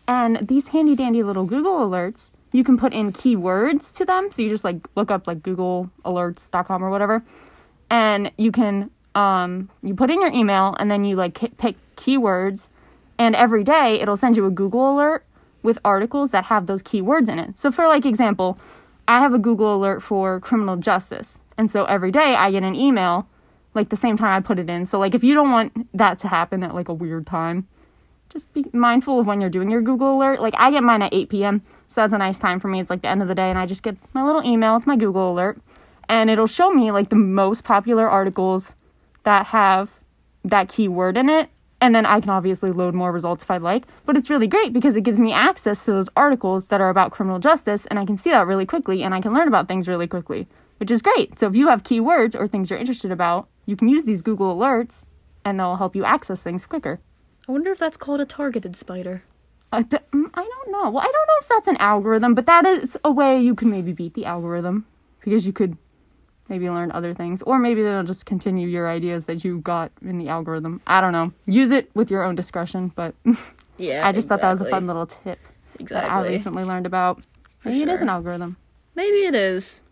and 0.06 0.46
these 0.48 0.68
handy 0.68 0.94
dandy 0.96 1.22
little 1.22 1.44
Google 1.44 1.78
alerts, 1.78 2.30
you 2.52 2.64
can 2.64 2.78
put 2.78 2.92
in 2.92 3.12
keywords 3.12 3.92
to 3.92 4.04
them. 4.04 4.30
So 4.30 4.42
you 4.42 4.48
just 4.48 4.64
like 4.64 4.86
look 4.94 5.10
up 5.10 5.26
like 5.26 5.42
Google 5.42 5.90
Alerts.com 6.04 6.82
or 6.82 6.90
whatever, 6.90 7.22
and 7.90 8.30
you 8.36 8.52
can 8.52 8.90
um 9.14 9.70
you 9.82 9.94
put 9.94 10.10
in 10.10 10.20
your 10.20 10.30
email 10.30 10.76
and 10.78 10.90
then 10.90 11.04
you 11.04 11.16
like 11.16 11.34
ki- 11.34 11.52
pick 11.58 11.76
keywords, 11.96 12.68
and 13.18 13.34
every 13.34 13.64
day 13.64 14.00
it'll 14.00 14.16
send 14.16 14.36
you 14.36 14.46
a 14.46 14.50
Google 14.50 14.94
alert 14.94 15.24
with 15.62 15.78
articles 15.84 16.30
that 16.30 16.44
have 16.44 16.66
those 16.66 16.82
keywords 16.82 17.28
in 17.28 17.38
it. 17.38 17.58
So 17.58 17.70
for 17.70 17.86
like 17.86 18.06
example, 18.06 18.58
I 19.06 19.20
have 19.20 19.34
a 19.34 19.38
Google 19.38 19.74
alert 19.74 20.02
for 20.02 20.40
criminal 20.40 20.76
justice. 20.76 21.40
And 21.56 21.70
so 21.70 21.84
every 21.86 22.10
day 22.10 22.34
I 22.36 22.50
get 22.50 22.62
an 22.62 22.76
email 22.76 23.26
like 23.74 23.88
the 23.88 23.96
same 23.96 24.16
time 24.16 24.32
I 24.32 24.40
put 24.40 24.58
it 24.58 24.70
in. 24.70 24.84
So 24.84 24.98
like 24.98 25.14
if 25.14 25.24
you 25.24 25.34
don't 25.34 25.50
want 25.50 25.88
that 25.96 26.18
to 26.20 26.28
happen 26.28 26.62
at 26.62 26.74
like 26.74 26.88
a 26.88 26.94
weird 26.94 27.26
time, 27.26 27.66
just 28.28 28.52
be 28.52 28.66
mindful 28.72 29.20
of 29.20 29.26
when 29.26 29.40
you're 29.40 29.50
doing 29.50 29.70
your 29.70 29.82
Google 29.82 30.16
alert. 30.16 30.40
Like 30.40 30.54
I 30.56 30.70
get 30.70 30.82
mine 30.82 31.02
at 31.02 31.12
8 31.14 31.30
p.m. 31.30 31.62
So 31.88 32.02
that's 32.02 32.12
a 32.12 32.18
nice 32.18 32.38
time 32.38 32.60
for 32.60 32.68
me. 32.68 32.80
It's 32.80 32.90
like 32.90 33.02
the 33.02 33.08
end 33.08 33.22
of 33.22 33.28
the 33.28 33.34
day 33.34 33.50
and 33.50 33.58
I 33.58 33.66
just 33.66 33.82
get 33.82 33.96
my 34.12 34.22
little 34.22 34.44
email. 34.44 34.76
It's 34.76 34.86
my 34.86 34.96
Google 34.96 35.30
alert. 35.30 35.58
And 36.08 36.30
it'll 36.30 36.46
show 36.46 36.70
me 36.70 36.90
like 36.92 37.08
the 37.08 37.16
most 37.16 37.64
popular 37.64 38.08
articles 38.08 38.76
that 39.24 39.46
have 39.46 39.98
that 40.44 40.68
keyword 40.68 41.16
in 41.16 41.28
it. 41.28 41.48
And 41.80 41.94
then 41.94 42.06
I 42.06 42.20
can 42.20 42.30
obviously 42.30 42.72
load 42.72 42.94
more 42.94 43.12
results 43.12 43.44
if 43.44 43.50
I'd 43.50 43.62
like. 43.62 43.84
But 44.04 44.16
it's 44.16 44.30
really 44.30 44.46
great 44.46 44.72
because 44.72 44.96
it 44.96 45.02
gives 45.02 45.18
me 45.18 45.32
access 45.32 45.84
to 45.84 45.92
those 45.92 46.08
articles 46.16 46.68
that 46.68 46.80
are 46.80 46.90
about 46.90 47.10
criminal 47.10 47.38
justice 47.38 47.86
and 47.86 47.98
I 47.98 48.04
can 48.04 48.18
see 48.18 48.30
that 48.30 48.46
really 48.46 48.66
quickly 48.66 49.02
and 49.02 49.14
I 49.14 49.20
can 49.20 49.32
learn 49.32 49.48
about 49.48 49.68
things 49.68 49.88
really 49.88 50.06
quickly, 50.06 50.46
which 50.78 50.90
is 50.90 51.02
great. 51.02 51.38
So 51.38 51.46
if 51.46 51.56
you 51.56 51.68
have 51.68 51.84
keywords 51.84 52.38
or 52.38 52.48
things 52.48 52.68
you're 52.68 52.78
interested 52.78 53.12
about, 53.12 53.48
you 53.64 53.76
can 53.76 53.88
use 53.88 54.04
these 54.04 54.22
Google 54.22 54.54
alerts 54.54 55.04
and 55.44 55.58
they'll 55.58 55.76
help 55.76 55.96
you 55.96 56.04
access 56.04 56.42
things 56.42 56.66
quicker. 56.66 57.00
I 57.48 57.52
wonder 57.52 57.72
if 57.72 57.78
that's 57.78 57.96
called 57.96 58.20
a 58.20 58.26
targeted 58.26 58.76
spider. 58.76 59.22
Mm, 59.72 60.30
I 60.34 60.42
don't 60.42 60.70
know. 60.72 60.90
Well, 60.90 61.00
I 61.00 61.04
don't 61.04 61.12
know 61.12 61.38
if 61.40 61.48
that's 61.48 61.68
an 61.68 61.76
algorithm, 61.78 62.34
but 62.34 62.46
that 62.46 62.64
is 62.66 62.96
a 63.04 63.10
way 63.10 63.40
you 63.40 63.54
can 63.54 63.70
maybe 63.70 63.92
beat 63.92 64.14
the 64.14 64.24
algorithm 64.24 64.86
because 65.20 65.46
you 65.46 65.52
could 65.52 65.76
maybe 66.48 66.70
learn 66.70 66.90
other 66.92 67.12
things, 67.12 67.42
or 67.42 67.58
maybe 67.58 67.82
they'll 67.82 68.02
just 68.04 68.24
continue 68.24 68.66
your 68.68 68.88
ideas 68.88 69.26
that 69.26 69.44
you 69.44 69.58
got 69.60 69.92
in 70.02 70.16
the 70.18 70.28
algorithm. 70.28 70.80
I 70.86 71.00
don't 71.02 71.12
know. 71.12 71.32
Use 71.46 71.70
it 71.70 71.90
with 71.94 72.10
your 72.10 72.22
own 72.24 72.34
discretion, 72.34 72.92
but 72.96 73.14
Yeah, 73.76 74.06
I 74.08 74.12
just 74.12 74.28
thought 74.28 74.40
that 74.40 74.50
was 74.50 74.60
a 74.62 74.70
fun 74.70 74.86
little 74.86 75.06
tip 75.06 75.38
that 75.78 76.10
I 76.10 76.26
recently 76.26 76.64
learned 76.64 76.86
about. 76.86 77.22
Maybe 77.64 77.82
it 77.82 77.88
is 77.88 78.00
an 78.00 78.08
algorithm. 78.08 78.56
Maybe 78.94 79.26
it 79.26 79.34
is. 79.34 79.82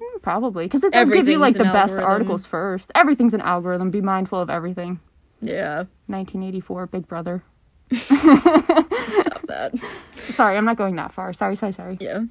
Mm, 0.00 0.22
Probably 0.22 0.64
because 0.64 0.82
it 0.84 0.92
does 0.92 1.10
give 1.10 1.28
you 1.28 1.38
like 1.38 1.54
the 1.54 1.64
best 1.64 1.92
algorithm. 1.92 2.10
articles 2.10 2.46
first. 2.46 2.90
Everything's 2.94 3.34
an 3.34 3.40
algorithm. 3.42 3.90
Be 3.90 4.00
mindful 4.00 4.40
of 4.40 4.48
everything. 4.50 5.00
Yeah, 5.42 5.84
1984, 6.06 6.86
Big 6.86 7.06
Brother. 7.06 7.44
that. 9.56 9.74
Sorry, 10.16 10.56
I'm 10.56 10.64
not 10.64 10.76
going 10.76 10.96
that 10.96 11.12
far. 11.12 11.32
Sorry, 11.32 11.56
sorry, 11.56 11.72
sorry. 11.72 11.96
Yeah. 12.00 12.24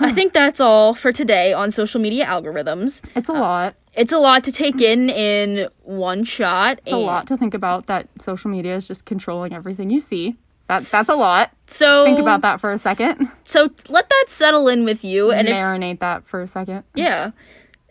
I 0.00 0.12
think 0.12 0.32
that's 0.32 0.60
all 0.60 0.94
for 0.94 1.12
today 1.12 1.52
on 1.52 1.70
social 1.70 2.00
media 2.00 2.24
algorithms. 2.24 3.02
It's 3.14 3.28
a 3.28 3.34
uh, 3.34 3.40
lot. 3.40 3.74
It's 3.94 4.12
a 4.12 4.18
lot 4.18 4.44
to 4.44 4.52
take 4.52 4.80
in 4.80 5.10
in 5.10 5.68
one 5.82 6.24
shot. 6.24 6.80
It's 6.84 6.92
a 6.92 6.96
lot 6.96 7.26
to 7.26 7.36
think 7.36 7.54
about 7.54 7.86
that 7.86 8.08
social 8.20 8.50
media 8.50 8.76
is 8.76 8.88
just 8.88 9.04
controlling 9.04 9.52
everything 9.52 9.90
you 9.90 10.00
see. 10.00 10.36
That, 10.68 10.82
that's 10.82 11.08
a 11.08 11.16
lot. 11.16 11.50
So 11.66 12.04
Think 12.04 12.20
about 12.20 12.42
that 12.42 12.60
for 12.60 12.72
a 12.72 12.78
second. 12.78 13.28
So 13.44 13.68
let 13.88 14.08
that 14.08 14.24
settle 14.28 14.68
in 14.68 14.84
with 14.84 15.04
you, 15.04 15.32
and 15.32 15.48
if 15.48 15.56
Marinate 15.56 15.98
that 15.98 16.24
for 16.24 16.40
a 16.40 16.46
second. 16.46 16.84
yeah, 16.94 17.32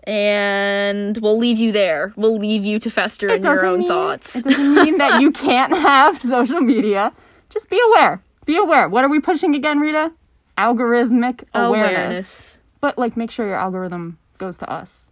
and 0.06 1.17
we'll 1.17 1.38
leave 1.38 1.58
you 1.58 1.73
there. 1.73 2.13
We'll 2.15 2.38
leave 2.38 2.63
you 2.63 2.80
to 2.80 2.89
fester 2.89 3.28
in 3.28 3.43
your 3.43 3.65
own 3.65 3.80
mean, 3.80 3.88
thoughts. 3.89 4.38
It 4.38 4.45
doesn't 4.45 4.73
mean 4.73 4.97
that 4.97 5.21
you 5.21 5.32
can't 5.47 5.75
have 5.75 6.21
social 6.21 6.62
media. 6.62 7.12
Just 7.49 7.69
be 7.69 7.80
aware. 7.89 8.23
Be 8.49 8.57
aware. 8.57 8.89
What 8.89 9.03
are 9.03 9.09
we 9.09 9.19
pushing 9.19 9.53
again, 9.53 9.77
Rita? 9.77 10.12
Algorithmic 10.57 11.43
awareness. 11.53 12.59
But 12.81 12.97
like, 12.97 13.15
make 13.15 13.29
sure 13.29 13.45
your 13.45 13.59
algorithm 13.59 14.17
goes 14.39 14.57
to 14.57 14.67
us. 14.67 15.12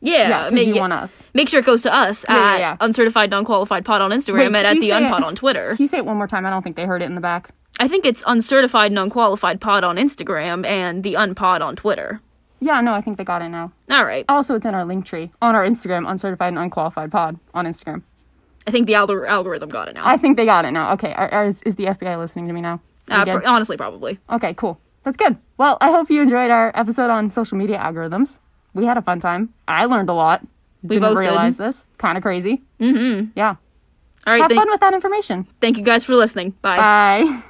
Yeah, 0.00 0.28
Yeah, 0.28 0.50
make, 0.50 0.68
you 0.68 0.76
want 0.78 0.92
us. 0.92 1.20
make 1.34 1.48
sure 1.48 1.58
it 1.58 1.66
goes 1.66 1.82
to 1.82 1.92
us 1.92 2.24
yeah, 2.28 2.36
at 2.36 2.58
yeah. 2.60 2.76
uncertified 2.78 3.28
non-qualified 3.30 3.84
pod 3.84 4.02
on 4.02 4.12
Instagram 4.12 4.52
Wait, 4.52 4.64
and 4.64 4.66
at 4.66 4.78
the 4.78 4.90
unpod 4.90 5.18
it? 5.18 5.24
on 5.24 5.34
Twitter. 5.34 5.70
Can 5.74 5.82
you 5.82 5.88
say 5.88 5.96
it 5.98 6.06
one 6.06 6.16
more 6.16 6.28
time? 6.28 6.46
I 6.46 6.50
don't 6.50 6.62
think 6.62 6.76
they 6.76 6.84
heard 6.84 7.02
it 7.02 7.06
in 7.06 7.16
the 7.16 7.20
back. 7.20 7.48
I 7.80 7.88
think 7.88 8.04
it's 8.06 8.22
uncertified 8.24 8.92
non-qualified 8.92 9.60
pod 9.60 9.82
on 9.82 9.96
Instagram 9.96 10.64
and 10.64 11.02
the 11.02 11.14
unpod 11.14 11.62
on 11.62 11.74
Twitter. 11.74 12.20
Yeah, 12.60 12.80
no, 12.82 12.94
I 12.94 13.00
think 13.00 13.18
they 13.18 13.24
got 13.24 13.42
it 13.42 13.48
now. 13.48 13.72
All 13.90 14.04
right, 14.04 14.24
Also, 14.28 14.54
it's 14.54 14.64
in 14.64 14.76
our 14.76 14.84
link 14.84 15.06
tree 15.06 15.32
on 15.42 15.56
our 15.56 15.66
Instagram, 15.66 16.08
uncertified 16.08 16.50
and 16.52 16.58
unqualified 16.58 17.10
pod 17.10 17.40
on 17.52 17.66
Instagram. 17.66 18.04
I 18.66 18.70
think 18.70 18.86
the 18.86 18.94
algor- 18.94 19.28
algorithm 19.28 19.68
got 19.68 19.88
it 19.88 19.94
now. 19.94 20.02
I 20.06 20.16
think 20.16 20.36
they 20.36 20.44
got 20.44 20.64
it 20.64 20.72
now. 20.72 20.92
Okay, 20.94 21.12
are, 21.14 21.28
are- 21.32 21.44
is, 21.46 21.62
is 21.62 21.76
the 21.76 21.84
FBI 21.86 22.18
listening 22.18 22.48
to 22.48 22.52
me 22.52 22.60
now? 22.60 22.80
Uh, 23.10 23.24
pr- 23.24 23.46
honestly, 23.46 23.76
probably. 23.76 24.18
Okay, 24.30 24.54
cool. 24.54 24.80
That's 25.04 25.16
good. 25.16 25.36
Well, 25.56 25.78
I 25.80 25.90
hope 25.92 26.10
you 26.10 26.20
enjoyed 26.22 26.50
our 26.50 26.72
episode 26.74 27.10
on 27.10 27.30
social 27.30 27.56
media 27.56 27.78
algorithms. 27.78 28.40
We 28.74 28.84
had 28.86 28.96
a 28.98 29.02
fun 29.02 29.20
time. 29.20 29.54
I 29.68 29.84
learned 29.84 30.08
a 30.10 30.12
lot. 30.14 30.42
We 30.82 30.96
Didn't 30.96 31.14
both 31.14 31.22
did. 31.24 31.54
this. 31.64 31.86
Kind 31.98 32.18
of 32.18 32.22
crazy. 32.22 32.62
Mm-hmm. 32.80 33.30
Yeah. 33.36 33.54
All 34.26 34.32
right, 34.32 34.40
Have 34.42 34.48
thank, 34.50 34.60
fun 34.60 34.70
with 34.70 34.80
that 34.80 34.92
information. 34.94 35.46
thank 35.60 35.78
you 35.78 35.84
guys 35.84 36.04
for 36.04 36.16
listening. 36.16 36.50
Bye. 36.60 36.76
Bye. 36.78 37.42